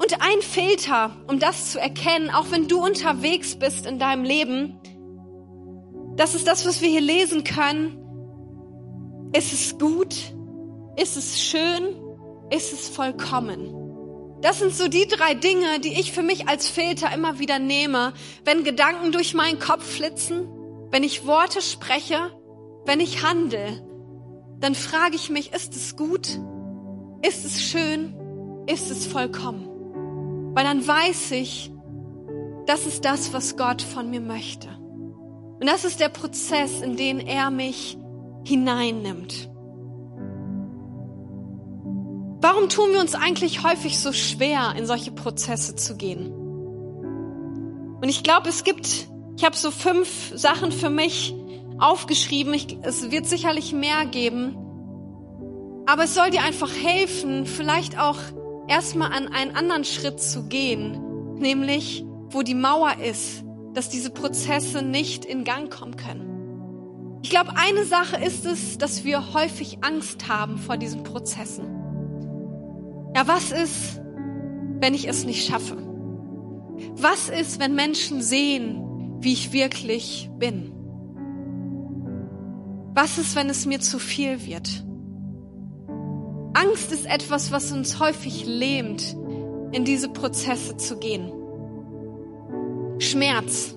Und 0.00 0.20
ein 0.20 0.42
Filter, 0.42 1.16
um 1.28 1.38
das 1.38 1.72
zu 1.72 1.80
erkennen, 1.80 2.30
auch 2.30 2.50
wenn 2.50 2.68
du 2.68 2.84
unterwegs 2.84 3.58
bist 3.58 3.86
in 3.86 3.98
deinem 3.98 4.24
Leben, 4.24 4.78
das 6.16 6.34
ist 6.34 6.46
das, 6.46 6.66
was 6.66 6.80
wir 6.80 6.88
hier 6.88 7.00
lesen 7.00 7.44
können. 7.44 7.98
Ist 9.32 9.52
es 9.52 9.78
gut? 9.78 10.14
Ist 10.96 11.16
es 11.16 11.40
schön? 11.40 11.96
Ist 12.50 12.72
es 12.72 12.88
vollkommen? 12.88 13.77
Das 14.40 14.60
sind 14.60 14.72
so 14.72 14.86
die 14.88 15.06
drei 15.06 15.34
Dinge, 15.34 15.80
die 15.80 15.98
ich 15.98 16.12
für 16.12 16.22
mich 16.22 16.48
als 16.48 16.68
Filter 16.68 17.12
immer 17.12 17.38
wieder 17.38 17.58
nehme, 17.58 18.12
wenn 18.44 18.62
Gedanken 18.62 19.10
durch 19.10 19.34
meinen 19.34 19.58
Kopf 19.58 19.84
flitzen, 19.84 20.48
wenn 20.90 21.02
ich 21.02 21.26
Worte 21.26 21.60
spreche, 21.60 22.30
wenn 22.84 23.00
ich 23.00 23.24
handle. 23.24 23.84
Dann 24.60 24.74
frage 24.74 25.16
ich 25.16 25.28
mich, 25.28 25.52
ist 25.52 25.74
es 25.74 25.96
gut? 25.96 26.38
Ist 27.22 27.44
es 27.44 27.62
schön? 27.62 28.14
Ist 28.66 28.90
es 28.90 29.06
vollkommen? 29.06 30.54
Weil 30.54 30.64
dann 30.64 30.86
weiß 30.86 31.32
ich, 31.32 31.72
das 32.66 32.86
ist 32.86 33.04
das, 33.04 33.32
was 33.32 33.56
Gott 33.56 33.82
von 33.82 34.10
mir 34.10 34.20
möchte. 34.20 34.68
Und 35.60 35.66
das 35.66 35.84
ist 35.84 35.98
der 35.98 36.10
Prozess, 36.10 36.80
in 36.80 36.96
den 36.96 37.18
er 37.18 37.50
mich 37.50 37.98
hineinnimmt. 38.44 39.50
Warum 42.40 42.68
tun 42.68 42.92
wir 42.92 43.00
uns 43.00 43.14
eigentlich 43.14 43.64
häufig 43.64 43.98
so 43.98 44.12
schwer, 44.12 44.74
in 44.76 44.86
solche 44.86 45.10
Prozesse 45.10 45.74
zu 45.74 45.96
gehen? 45.96 46.32
Und 48.00 48.08
ich 48.08 48.22
glaube, 48.22 48.48
es 48.48 48.62
gibt, 48.62 49.08
ich 49.36 49.44
habe 49.44 49.56
so 49.56 49.72
fünf 49.72 50.32
Sachen 50.36 50.70
für 50.70 50.88
mich 50.88 51.34
aufgeschrieben. 51.78 52.54
Ich, 52.54 52.78
es 52.82 53.10
wird 53.10 53.26
sicherlich 53.26 53.72
mehr 53.72 54.06
geben. 54.06 54.56
Aber 55.86 56.04
es 56.04 56.14
soll 56.14 56.30
dir 56.30 56.42
einfach 56.42 56.70
helfen, 56.72 57.44
vielleicht 57.44 57.98
auch 57.98 58.18
erstmal 58.68 59.12
an 59.12 59.28
einen 59.28 59.56
anderen 59.56 59.84
Schritt 59.84 60.20
zu 60.20 60.44
gehen, 60.44 61.36
nämlich 61.38 62.04
wo 62.30 62.42
die 62.42 62.54
Mauer 62.54 62.98
ist, 63.02 63.42
dass 63.74 63.88
diese 63.88 64.10
Prozesse 64.10 64.82
nicht 64.82 65.24
in 65.24 65.42
Gang 65.44 65.72
kommen 65.72 65.96
können. 65.96 67.18
Ich 67.22 67.30
glaube, 67.30 67.52
eine 67.56 67.84
Sache 67.84 68.22
ist 68.22 68.46
es, 68.46 68.78
dass 68.78 69.04
wir 69.04 69.34
häufig 69.34 69.78
Angst 69.82 70.28
haben 70.28 70.58
vor 70.58 70.76
diesen 70.76 71.02
Prozessen. 71.02 71.77
Ja, 73.14 73.26
was 73.26 73.52
ist, 73.52 74.00
wenn 74.80 74.94
ich 74.94 75.08
es 75.08 75.24
nicht 75.24 75.46
schaffe? 75.46 75.76
Was 76.94 77.28
ist, 77.28 77.60
wenn 77.60 77.74
Menschen 77.74 78.22
sehen, 78.22 79.18
wie 79.20 79.32
ich 79.32 79.52
wirklich 79.52 80.30
bin? 80.38 80.72
Was 82.94 83.18
ist, 83.18 83.36
wenn 83.36 83.50
es 83.50 83.66
mir 83.66 83.80
zu 83.80 83.98
viel 83.98 84.46
wird? 84.46 84.84
Angst 86.54 86.92
ist 86.92 87.06
etwas, 87.06 87.52
was 87.52 87.72
uns 87.72 88.00
häufig 88.00 88.44
lähmt, 88.46 89.16
in 89.72 89.84
diese 89.84 90.08
Prozesse 90.08 90.76
zu 90.76 90.98
gehen. 90.98 91.32
Schmerz. 92.98 93.76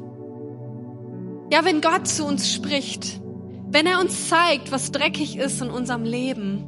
Ja, 1.51 1.65
wenn 1.65 1.81
Gott 1.81 2.07
zu 2.07 2.25
uns 2.25 2.53
spricht, 2.53 3.21
Wenn 3.73 3.85
er 3.85 4.01
uns 4.01 4.27
zeigt, 4.27 4.73
was 4.73 4.91
dreckig 4.91 5.37
ist 5.37 5.61
in 5.61 5.69
unserem 5.69 6.03
Leben, 6.03 6.65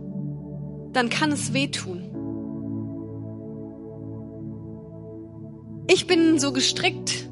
dann 0.93 1.09
kann 1.09 1.33
es 1.33 1.51
wehtun. 1.51 2.02
Ich 5.87 6.07
bin 6.07 6.39
so 6.39 6.53
gestrickt, 6.53 7.27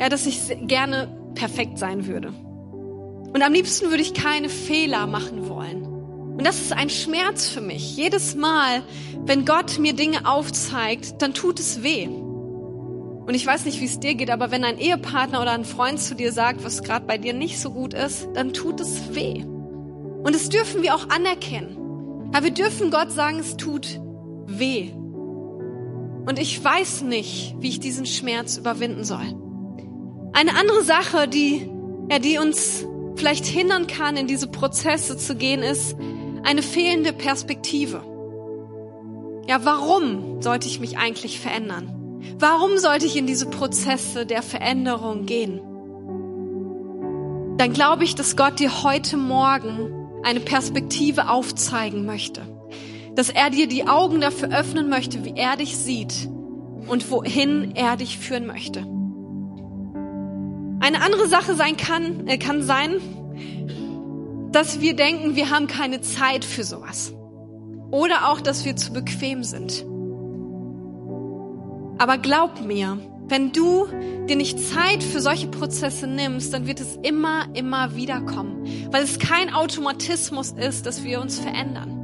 ja, 0.00 0.08
dass 0.08 0.26
ich 0.26 0.38
gerne 0.66 1.08
perfekt 1.34 1.78
sein 1.78 2.06
würde. 2.06 2.28
Und 2.28 3.42
am 3.42 3.52
liebsten 3.52 3.90
würde 3.90 4.02
ich 4.02 4.14
keine 4.14 4.48
Fehler 4.48 5.06
machen 5.06 5.48
wollen. 5.48 5.84
Und 5.84 6.46
das 6.46 6.60
ist 6.60 6.72
ein 6.72 6.90
Schmerz 6.90 7.48
für 7.48 7.60
mich. 7.60 7.96
Jedes 7.96 8.34
Mal, 8.34 8.82
wenn 9.24 9.44
Gott 9.44 9.78
mir 9.78 9.94
Dinge 9.94 10.26
aufzeigt, 10.26 11.20
dann 11.20 11.34
tut 11.34 11.60
es 11.60 11.82
weh. 11.82 12.06
Und 12.06 13.34
ich 13.34 13.46
weiß 13.46 13.64
nicht, 13.64 13.80
wie 13.80 13.84
es 13.86 14.00
dir 14.00 14.14
geht, 14.14 14.30
aber 14.30 14.50
wenn 14.50 14.64
ein 14.64 14.78
Ehepartner 14.78 15.40
oder 15.40 15.52
ein 15.52 15.64
Freund 15.64 16.00
zu 16.00 16.14
dir 16.14 16.32
sagt, 16.32 16.64
was 16.64 16.82
gerade 16.82 17.06
bei 17.06 17.18
dir 17.18 17.32
nicht 17.32 17.60
so 17.60 17.70
gut 17.70 17.94
ist, 17.94 18.28
dann 18.34 18.52
tut 18.52 18.80
es 18.80 19.14
weh. 19.14 19.44
Und 19.44 20.34
das 20.34 20.48
dürfen 20.48 20.82
wir 20.82 20.94
auch 20.94 21.08
anerkennen. 21.08 22.30
Aber 22.32 22.44
wir 22.44 22.52
dürfen 22.52 22.90
Gott 22.90 23.12
sagen, 23.12 23.38
es 23.38 23.56
tut 23.56 24.00
weh. 24.46 24.90
Und 26.26 26.38
ich 26.38 26.62
weiß 26.62 27.02
nicht, 27.02 27.56
wie 27.58 27.68
ich 27.68 27.80
diesen 27.80 28.06
Schmerz 28.06 28.56
überwinden 28.56 29.04
soll. 29.04 29.34
Eine 30.32 30.56
andere 30.56 30.82
Sache, 30.82 31.28
die, 31.28 31.68
ja, 32.10 32.18
die 32.18 32.38
uns 32.38 32.86
vielleicht 33.16 33.44
hindern 33.44 33.86
kann, 33.86 34.16
in 34.16 34.26
diese 34.26 34.46
Prozesse 34.46 35.16
zu 35.16 35.34
gehen, 35.36 35.62
ist 35.62 35.96
eine 36.44 36.62
fehlende 36.62 37.12
Perspektive. 37.12 38.02
Ja, 39.48 39.64
warum 39.64 40.40
sollte 40.40 40.68
ich 40.68 40.80
mich 40.80 40.96
eigentlich 40.98 41.40
verändern? 41.40 42.20
Warum 42.38 42.78
sollte 42.78 43.06
ich 43.06 43.16
in 43.16 43.26
diese 43.26 43.46
Prozesse 43.46 44.26
der 44.26 44.42
Veränderung 44.42 45.26
gehen? 45.26 45.60
Dann 47.58 47.72
glaube 47.72 48.04
ich, 48.04 48.14
dass 48.14 48.36
Gott 48.36 48.60
dir 48.60 48.82
heute 48.82 49.16
Morgen 49.16 50.20
eine 50.22 50.40
Perspektive 50.40 51.28
aufzeigen 51.28 52.06
möchte. 52.06 52.42
Dass 53.14 53.28
er 53.28 53.50
dir 53.50 53.66
die 53.66 53.86
Augen 53.86 54.20
dafür 54.20 54.50
öffnen 54.56 54.88
möchte, 54.88 55.24
wie 55.24 55.34
er 55.36 55.56
dich 55.56 55.76
sieht 55.76 56.28
und 56.86 57.10
wohin 57.10 57.72
er 57.74 57.96
dich 57.96 58.18
führen 58.18 58.46
möchte. 58.46 58.80
Eine 60.80 61.00
andere 61.02 61.28
Sache 61.28 61.54
sein 61.54 61.76
kann, 61.76 62.26
äh, 62.26 62.38
kann 62.38 62.62
sein, 62.62 63.00
dass 64.50 64.80
wir 64.80 64.94
denken, 64.94 65.36
wir 65.36 65.50
haben 65.50 65.66
keine 65.66 66.00
Zeit 66.00 66.44
für 66.44 66.64
sowas. 66.64 67.14
Oder 67.90 68.28
auch, 68.28 68.40
dass 68.40 68.64
wir 68.64 68.74
zu 68.76 68.92
bequem 68.92 69.44
sind. 69.44 69.84
Aber 71.98 72.18
glaub 72.18 72.64
mir, 72.64 72.98
wenn 73.28 73.52
du 73.52 73.86
dir 74.28 74.36
nicht 74.36 74.58
Zeit 74.58 75.02
für 75.02 75.20
solche 75.20 75.46
Prozesse 75.46 76.06
nimmst, 76.06 76.52
dann 76.52 76.66
wird 76.66 76.80
es 76.80 76.96
immer, 77.02 77.46
immer 77.54 77.94
wieder 77.94 78.20
kommen. 78.20 78.66
Weil 78.90 79.04
es 79.04 79.18
kein 79.18 79.54
Automatismus 79.54 80.50
ist, 80.50 80.86
dass 80.86 81.04
wir 81.04 81.20
uns 81.20 81.38
verändern. 81.38 82.01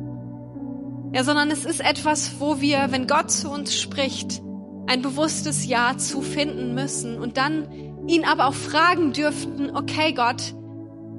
Ja, 1.12 1.24
sondern 1.24 1.50
es 1.50 1.64
ist 1.64 1.80
etwas, 1.80 2.38
wo 2.38 2.60
wir, 2.60 2.88
wenn 2.90 3.06
Gott 3.06 3.30
zu 3.30 3.50
uns 3.50 3.74
spricht, 3.74 4.42
ein 4.86 5.02
bewusstes 5.02 5.66
Ja 5.66 5.96
zu 5.96 6.22
finden 6.22 6.74
müssen 6.74 7.18
und 7.18 7.36
dann 7.36 7.68
ihn 8.06 8.24
aber 8.24 8.46
auch 8.46 8.54
fragen 8.54 9.12
dürften, 9.12 9.74
okay 9.74 10.12
Gott, 10.12 10.54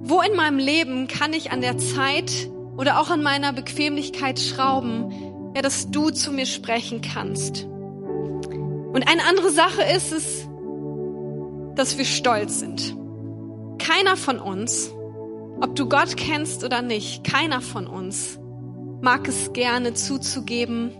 wo 0.02 0.22
in 0.22 0.36
meinem 0.36 0.58
Leben 0.58 1.08
kann 1.08 1.34
ich 1.34 1.52
an 1.52 1.62
der 1.62 1.78
Zeit 1.78 2.50
oder 2.78 3.00
auch 3.00 3.10
an 3.10 3.22
meiner 3.22 3.52
Bequemlichkeit 3.52 4.40
schrauben, 4.40 5.12
ja, 5.56 5.62
dass 5.62 5.92
du 5.92 6.10
zu 6.12 6.32
mir 6.32 6.46
sprechen 6.46 7.02
kannst. 7.02 7.66
Und 7.66 9.08
eine 9.08 9.24
andere 9.28 9.52
Sache 9.52 9.84
ist 9.84 10.12
es, 10.12 10.48
dass 11.76 11.98
wir 11.98 12.06
stolz 12.06 12.60
sind. 12.60 12.96
Keiner 13.78 14.18
von 14.18 14.40
uns, 14.40 14.92
ob 15.62 15.76
du 15.76 15.88
Gott 15.90 16.16
kennst 16.16 16.64
oder 16.64 16.82
nicht, 16.82 17.24
keiner 17.24 17.62
von 17.62 17.88
uns 17.88 18.40
mag 19.02 19.28
es 19.28 19.54
gerne 19.54 19.94
zuzugeben, 19.94 20.92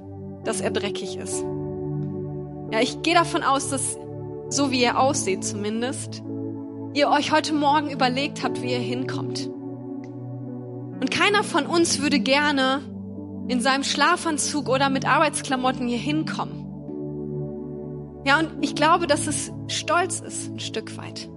dass 0.44 0.62
er 0.62 0.72
dreckig 0.72 1.18
ist. 1.18 1.44
Ja, 2.72 2.82
ich 2.82 3.02
gehe 3.02 3.14
davon 3.14 3.44
aus, 3.44 3.70
dass 3.70 3.98
so 4.50 4.72
wie 4.72 4.82
ihr 4.82 5.00
aussieht 5.00 5.44
zumindest, 5.44 6.24
ihr 6.94 7.10
euch 7.10 7.32
heute 7.32 7.54
Morgen 7.54 7.90
überlegt 7.90 8.44
habt, 8.44 8.62
wie 8.62 8.72
ihr 8.72 8.80
hinkommt. 8.80 9.48
Und 9.48 11.12
keiner 11.12 11.44
von 11.44 11.66
uns 11.66 12.02
würde 12.02 12.20
gerne 12.20 12.82
in 13.48 13.62
seinem 13.62 13.84
Schlafanzug 13.84 14.70
oder 14.70 14.90
mit 14.90 15.08
Arbeitsklamotten 15.08 15.88
hier 15.88 15.98
hinkommen. 15.98 16.66
Ja, 18.26 18.40
und 18.40 18.50
ich 18.62 18.76
glaube, 18.76 19.08
dass 19.08 19.28
es 19.28 19.52
stolz 19.68 20.20
ist, 20.20 20.52
ein 20.52 20.60
Stück 20.60 20.98
weit. 20.98 21.30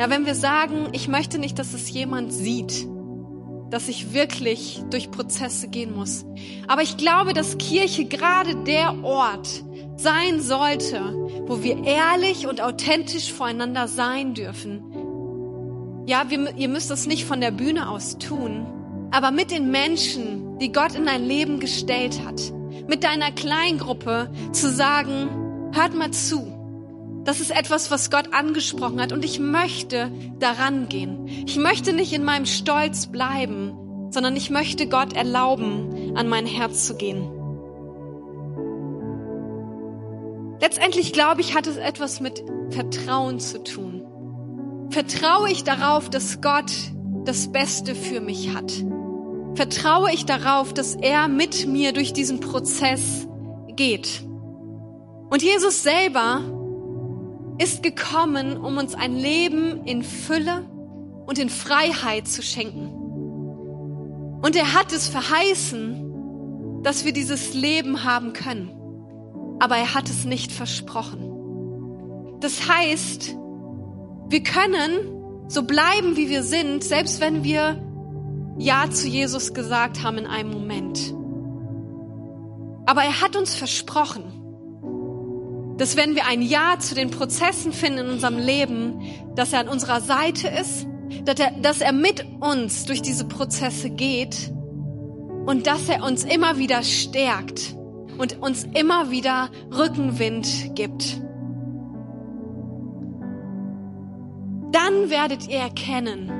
Ja, 0.00 0.10
wenn 0.10 0.26
wir 0.26 0.34
sagen, 0.34 0.88
ich 0.92 1.08
möchte 1.08 1.38
nicht, 1.38 1.58
dass 1.58 1.72
es 1.72 1.90
jemand 1.90 2.32
sieht, 2.32 2.88
dass 3.70 3.88
ich 3.88 4.12
wirklich 4.12 4.82
durch 4.90 5.10
Prozesse 5.10 5.68
gehen 5.68 5.94
muss. 5.94 6.24
Aber 6.68 6.82
ich 6.82 6.96
glaube, 6.96 7.32
dass 7.32 7.58
Kirche 7.58 8.04
gerade 8.04 8.56
der 8.64 9.02
Ort 9.04 9.64
sein 9.96 10.40
sollte, 10.40 11.00
wo 11.46 11.62
wir 11.62 11.84
ehrlich 11.84 12.46
und 12.46 12.60
authentisch 12.60 13.32
voreinander 13.32 13.88
sein 13.88 14.34
dürfen. 14.34 14.82
Ja, 16.06 16.28
wir, 16.28 16.54
ihr 16.56 16.68
müsst 16.68 16.90
das 16.90 17.06
nicht 17.06 17.24
von 17.24 17.40
der 17.40 17.50
Bühne 17.50 17.88
aus 17.88 18.18
tun, 18.18 18.66
aber 19.10 19.30
mit 19.30 19.50
den 19.50 19.70
Menschen, 19.70 20.58
die 20.58 20.72
Gott 20.72 20.94
in 20.94 21.06
dein 21.06 21.24
Leben 21.24 21.60
gestellt 21.60 22.20
hat, 22.26 22.40
mit 22.88 23.04
deiner 23.04 23.32
Kleingruppe 23.32 24.30
zu 24.52 24.70
sagen, 24.70 25.44
Hört 25.74 25.92
mal 25.92 26.12
zu. 26.12 26.53
Das 27.24 27.40
ist 27.40 27.50
etwas, 27.50 27.90
was 27.90 28.10
Gott 28.10 28.34
angesprochen 28.34 29.00
hat 29.00 29.12
und 29.12 29.24
ich 29.24 29.40
möchte 29.40 30.10
daran 30.38 30.88
gehen. 30.88 31.26
Ich 31.46 31.56
möchte 31.56 31.94
nicht 31.94 32.12
in 32.12 32.22
meinem 32.22 32.44
Stolz 32.44 33.06
bleiben, 33.06 34.10
sondern 34.10 34.36
ich 34.36 34.50
möchte 34.50 34.86
Gott 34.88 35.14
erlauben, 35.14 36.16
an 36.16 36.28
mein 36.28 36.46
Herz 36.46 36.86
zu 36.86 36.96
gehen. 36.96 37.30
Letztendlich 40.60 41.12
glaube 41.12 41.40
ich, 41.40 41.54
hat 41.54 41.66
es 41.66 41.76
etwas 41.76 42.20
mit 42.20 42.44
Vertrauen 42.70 43.40
zu 43.40 43.62
tun. 43.62 44.02
Vertraue 44.90 45.50
ich 45.50 45.64
darauf, 45.64 46.10
dass 46.10 46.40
Gott 46.40 46.72
das 47.24 47.50
Beste 47.50 47.94
für 47.94 48.20
mich 48.20 48.54
hat? 48.54 48.72
Vertraue 49.54 50.12
ich 50.12 50.26
darauf, 50.26 50.74
dass 50.74 50.94
er 50.94 51.28
mit 51.28 51.66
mir 51.66 51.92
durch 51.92 52.12
diesen 52.12 52.40
Prozess 52.40 53.26
geht? 53.76 54.24
Und 55.30 55.42
Jesus 55.42 55.82
selber 55.82 56.42
ist 57.58 57.82
gekommen, 57.82 58.56
um 58.56 58.78
uns 58.78 58.94
ein 58.94 59.14
Leben 59.16 59.84
in 59.84 60.02
Fülle 60.02 60.64
und 61.26 61.38
in 61.38 61.48
Freiheit 61.48 62.28
zu 62.28 62.42
schenken. 62.42 62.88
Und 64.42 64.56
er 64.56 64.74
hat 64.74 64.92
es 64.92 65.08
verheißen, 65.08 66.82
dass 66.82 67.04
wir 67.04 67.12
dieses 67.12 67.54
Leben 67.54 68.04
haben 68.04 68.32
können. 68.32 68.70
Aber 69.60 69.76
er 69.76 69.94
hat 69.94 70.10
es 70.10 70.24
nicht 70.24 70.52
versprochen. 70.52 72.38
Das 72.40 72.68
heißt, 72.68 73.36
wir 74.28 74.42
können 74.42 75.48
so 75.48 75.62
bleiben, 75.62 76.16
wie 76.16 76.28
wir 76.28 76.42
sind, 76.42 76.84
selbst 76.84 77.20
wenn 77.20 77.44
wir 77.44 77.80
Ja 78.58 78.90
zu 78.90 79.08
Jesus 79.08 79.54
gesagt 79.54 80.02
haben 80.02 80.18
in 80.18 80.26
einem 80.26 80.50
Moment. 80.50 81.14
Aber 82.86 83.02
er 83.02 83.22
hat 83.22 83.36
uns 83.36 83.54
versprochen, 83.54 84.43
dass 85.76 85.96
wenn 85.96 86.14
wir 86.14 86.26
ein 86.26 86.42
Ja 86.42 86.78
zu 86.78 86.94
den 86.94 87.10
Prozessen 87.10 87.72
finden 87.72 88.06
in 88.06 88.10
unserem 88.10 88.38
Leben, 88.38 89.00
dass 89.34 89.52
er 89.52 89.60
an 89.60 89.68
unserer 89.68 90.00
Seite 90.00 90.48
ist, 90.48 90.86
dass 91.24 91.38
er, 91.40 91.50
dass 91.60 91.80
er 91.80 91.92
mit 91.92 92.24
uns 92.40 92.84
durch 92.84 93.02
diese 93.02 93.26
Prozesse 93.26 93.90
geht 93.90 94.52
und 95.46 95.66
dass 95.66 95.88
er 95.88 96.04
uns 96.04 96.24
immer 96.24 96.58
wieder 96.58 96.82
stärkt 96.82 97.76
und 98.18 98.40
uns 98.40 98.66
immer 98.74 99.10
wieder 99.10 99.50
Rückenwind 99.76 100.74
gibt. 100.74 101.20
Dann 104.72 105.10
werdet 105.10 105.48
ihr 105.48 105.58
erkennen, 105.58 106.30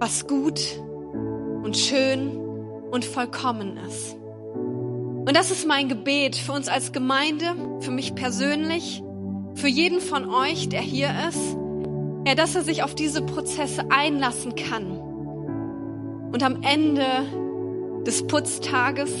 was 0.00 0.26
gut 0.26 0.60
und 1.62 1.76
schön 1.76 2.36
und 2.90 3.04
vollkommen 3.04 3.76
ist. 3.78 4.16
Und 5.28 5.36
das 5.36 5.50
ist 5.50 5.68
mein 5.68 5.90
Gebet 5.90 6.36
für 6.36 6.52
uns 6.52 6.68
als 6.68 6.92
Gemeinde, 6.92 7.44
für 7.80 7.90
mich 7.90 8.14
persönlich, 8.14 9.02
für 9.56 9.68
jeden 9.68 10.00
von 10.00 10.26
euch, 10.26 10.70
der 10.70 10.80
hier 10.80 11.10
ist, 11.28 11.54
ja, 12.26 12.34
dass 12.34 12.54
er 12.54 12.62
sich 12.62 12.82
auf 12.82 12.94
diese 12.94 13.20
Prozesse 13.20 13.90
einlassen 13.90 14.54
kann 14.54 14.86
und 16.32 16.42
am 16.42 16.62
Ende 16.62 17.04
des 18.06 18.26
Putztages 18.26 19.12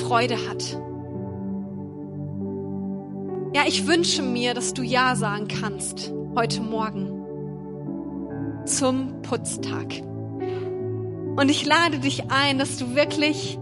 Freude 0.00 0.36
hat. 0.48 0.80
Ja, 3.54 3.64
ich 3.66 3.86
wünsche 3.86 4.22
mir, 4.22 4.54
dass 4.54 4.72
du 4.72 4.82
Ja 4.82 5.14
sagen 5.14 5.46
kannst 5.46 6.10
heute 6.34 6.62
Morgen 6.62 7.10
zum 8.64 9.20
Putztag. 9.20 9.92
Und 11.36 11.50
ich 11.50 11.66
lade 11.66 11.98
dich 11.98 12.30
ein, 12.30 12.58
dass 12.58 12.78
du 12.78 12.94
wirklich 12.94 13.58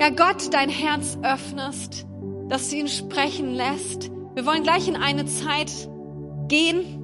ja, 0.00 0.10
Gott 0.10 0.52
dein 0.52 0.68
Herz 0.68 1.18
öffnest, 1.22 2.06
dass 2.48 2.68
du 2.68 2.76
ihn 2.76 2.88
sprechen 2.88 3.54
lässt. 3.54 4.10
Wir 4.34 4.46
wollen 4.46 4.62
gleich 4.62 4.88
in 4.88 4.96
eine 4.96 5.26
Zeit 5.26 5.72
gehen, 6.48 7.02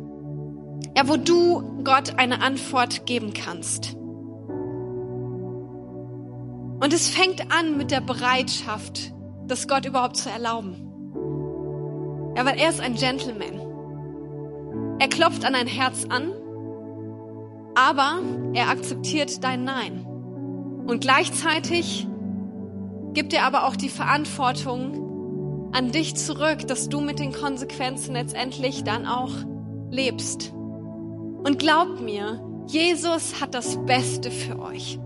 Ja, 0.97 1.09
wo 1.09 1.17
du 1.17 1.63
Gott 1.85 2.19
eine 2.19 2.43
Antwort 2.43 3.07
geben 3.07 3.33
kannst. 3.33 3.97
Und 6.81 6.93
es 6.93 7.09
fängt 7.09 7.51
an 7.57 7.79
mit 7.79 7.91
der 7.91 8.01
Bereitschaft, 8.01 9.15
das 9.47 9.69
Gott 9.69 9.87
überhaupt 9.87 10.17
zu 10.17 10.29
erlauben. 10.29 10.75
Ja, 12.37 12.45
weil 12.45 12.59
er 12.59 12.69
ist 12.69 12.81
ein 12.81 12.95
Gentleman. 12.95 13.61
Er 14.99 15.09
klopft 15.09 15.45
an 15.45 15.55
dein 15.55 15.67
Herz 15.67 16.07
an, 16.09 16.33
aber 17.75 18.21
er 18.53 18.69
akzeptiert 18.69 19.43
dein 19.43 19.65
Nein. 19.65 20.05
Und 20.87 21.01
gleichzeitig 21.01 22.07
gibt 23.15 23.33
er 23.33 23.45
aber 23.45 23.67
auch 23.67 23.77
die 23.77 23.89
Verantwortung 23.89 25.71
an 25.73 25.91
dich 25.91 26.15
zurück, 26.17 26.67
dass 26.67 26.89
du 26.89 27.01
mit 27.01 27.19
den 27.19 27.33
Konsequenzen 27.33 28.15
letztendlich 28.15 28.85
dann 28.85 29.07
auch 29.07 29.33
lebst. 29.91 30.53
Und 30.53 31.59
glaubt 31.59 32.01
mir, 32.01 32.41
Jesus 32.67 33.41
hat 33.41 33.55
das 33.55 33.85
Beste 33.85 34.31
für 34.31 34.61
euch. 34.61 34.99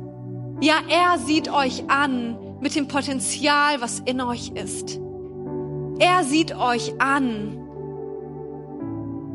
Ja, 0.61 0.74
er 0.88 1.18
sieht 1.18 1.52
euch 1.52 1.88
an 1.88 2.38
mit 2.61 2.74
dem 2.74 2.88
Potenzial, 2.88 3.80
was 3.80 4.00
in 4.00 4.20
euch 4.20 4.50
ist. 4.50 5.00
Er 5.98 6.24
sieht 6.24 6.57
euch 6.57 7.00
an 7.00 7.62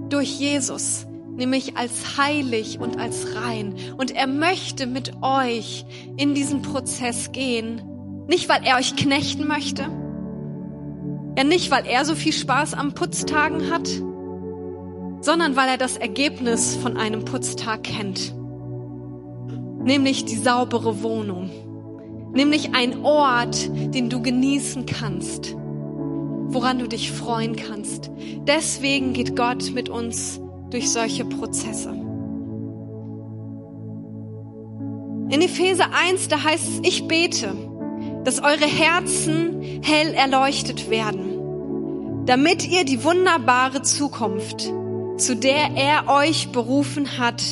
durch 0.09 0.39
Jesus, 0.39 1.07
nämlich 1.35 1.77
als 1.77 2.17
heilig 2.17 2.79
und 2.79 2.99
als 2.99 3.35
rein. 3.35 3.75
Und 3.97 4.11
er 4.11 4.27
möchte 4.27 4.85
mit 4.85 5.13
euch 5.21 5.85
in 6.17 6.35
diesen 6.35 6.61
Prozess 6.61 7.31
gehen. 7.31 7.81
Nicht, 8.27 8.49
weil 8.49 8.63
er 8.63 8.77
euch 8.77 8.95
knechten 8.95 9.47
möchte. 9.47 9.83
Ja, 11.37 11.43
nicht, 11.43 11.71
weil 11.71 11.85
er 11.85 12.05
so 12.05 12.15
viel 12.15 12.33
Spaß 12.33 12.73
am 12.73 12.93
Putztagen 12.93 13.71
hat, 13.71 13.87
sondern 15.21 15.55
weil 15.55 15.69
er 15.69 15.77
das 15.77 15.97
Ergebnis 15.97 16.75
von 16.75 16.97
einem 16.97 17.25
Putztag 17.25 17.83
kennt. 17.83 18.35
Nämlich 19.83 20.25
die 20.25 20.35
saubere 20.35 21.01
Wohnung. 21.03 21.49
Nämlich 22.33 22.75
ein 22.75 23.03
Ort, 23.03 23.69
den 23.93 24.09
du 24.09 24.21
genießen 24.21 24.85
kannst. 24.85 25.55
Woran 25.55 26.79
du 26.79 26.87
dich 26.87 27.11
freuen 27.11 27.55
kannst. 27.55 28.11
Deswegen 28.47 29.13
geht 29.13 29.35
Gott 29.35 29.71
mit 29.73 29.89
uns 29.89 30.41
durch 30.69 30.89
solche 30.89 31.25
Prozesse. 31.25 31.89
In 35.29 35.41
Epheser 35.41 35.87
1, 35.93 36.27
da 36.27 36.43
heißt 36.43 36.67
es, 36.67 36.79
ich 36.83 37.07
bete, 37.07 37.53
dass 38.23 38.39
eure 38.39 38.67
Herzen 38.67 39.81
hell 39.83 40.13
erleuchtet 40.13 40.89
werden, 40.89 42.25
damit 42.25 42.67
ihr 42.67 42.85
die 42.85 43.03
wunderbare 43.03 43.81
Zukunft, 43.81 44.71
zu 45.17 45.35
der 45.35 45.75
er 45.75 46.07
euch 46.07 46.49
berufen 46.49 47.17
hat, 47.17 47.43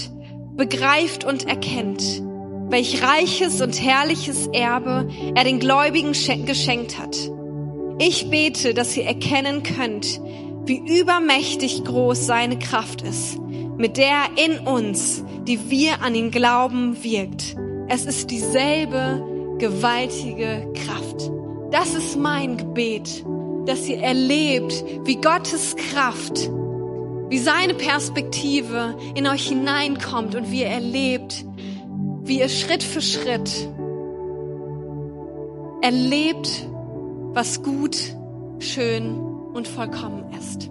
begreift 0.56 1.24
und 1.24 1.48
erkennt, 1.48 2.22
welch 2.70 3.02
reiches 3.02 3.62
und 3.62 3.82
herrliches 3.82 4.48
Erbe 4.48 5.10
er 5.36 5.44
den 5.44 5.60
Gläubigen 5.60 6.14
geschenkt 6.46 7.00
hat. 7.00 7.18
Ich 7.98 8.30
bete, 8.30 8.74
dass 8.74 8.96
ihr 8.96 9.06
erkennen 9.06 9.64
könnt, 9.64 10.22
wie 10.66 11.00
übermächtig 11.00 11.84
groß 11.84 12.26
seine 12.26 12.60
Kraft 12.60 13.02
ist, 13.02 13.40
mit 13.78 13.98
der 13.98 14.26
in 14.36 14.60
uns, 14.68 15.24
die 15.48 15.70
wir 15.70 16.02
an 16.02 16.14
ihn 16.14 16.32
glauben, 16.32 17.04
wirkt. 17.04 17.56
Es 17.88 18.06
ist 18.06 18.30
dieselbe 18.30 19.29
gewaltige 19.60 20.72
Kraft. 20.74 21.32
Das 21.72 21.94
ist 21.94 22.18
mein 22.18 22.58
Gebet, 22.58 23.24
dass 23.66 23.88
ihr 23.88 24.00
erlebt, 24.00 24.84
wie 25.04 25.18
Gottes 25.18 25.76
Kraft 25.76 26.50
wie 27.30 27.38
seine 27.38 27.76
Perspektive 27.76 28.98
in 29.16 29.28
euch 29.28 29.48
hineinkommt 29.48 30.36
und 30.36 30.52
wie 30.52 30.62
ihr 30.62 30.68
erlebt, 30.68 31.46
wie 32.24 32.40
ihr 32.40 32.50
Schritt 32.50 32.84
für 32.84 33.02
Schritt 33.02 33.70
erlebt, 35.82 36.68
was 37.34 37.64
gut, 37.64 37.98
schön 38.60 39.18
und 39.54 39.68
vollkommen 39.68 40.34
ist. 40.38 40.70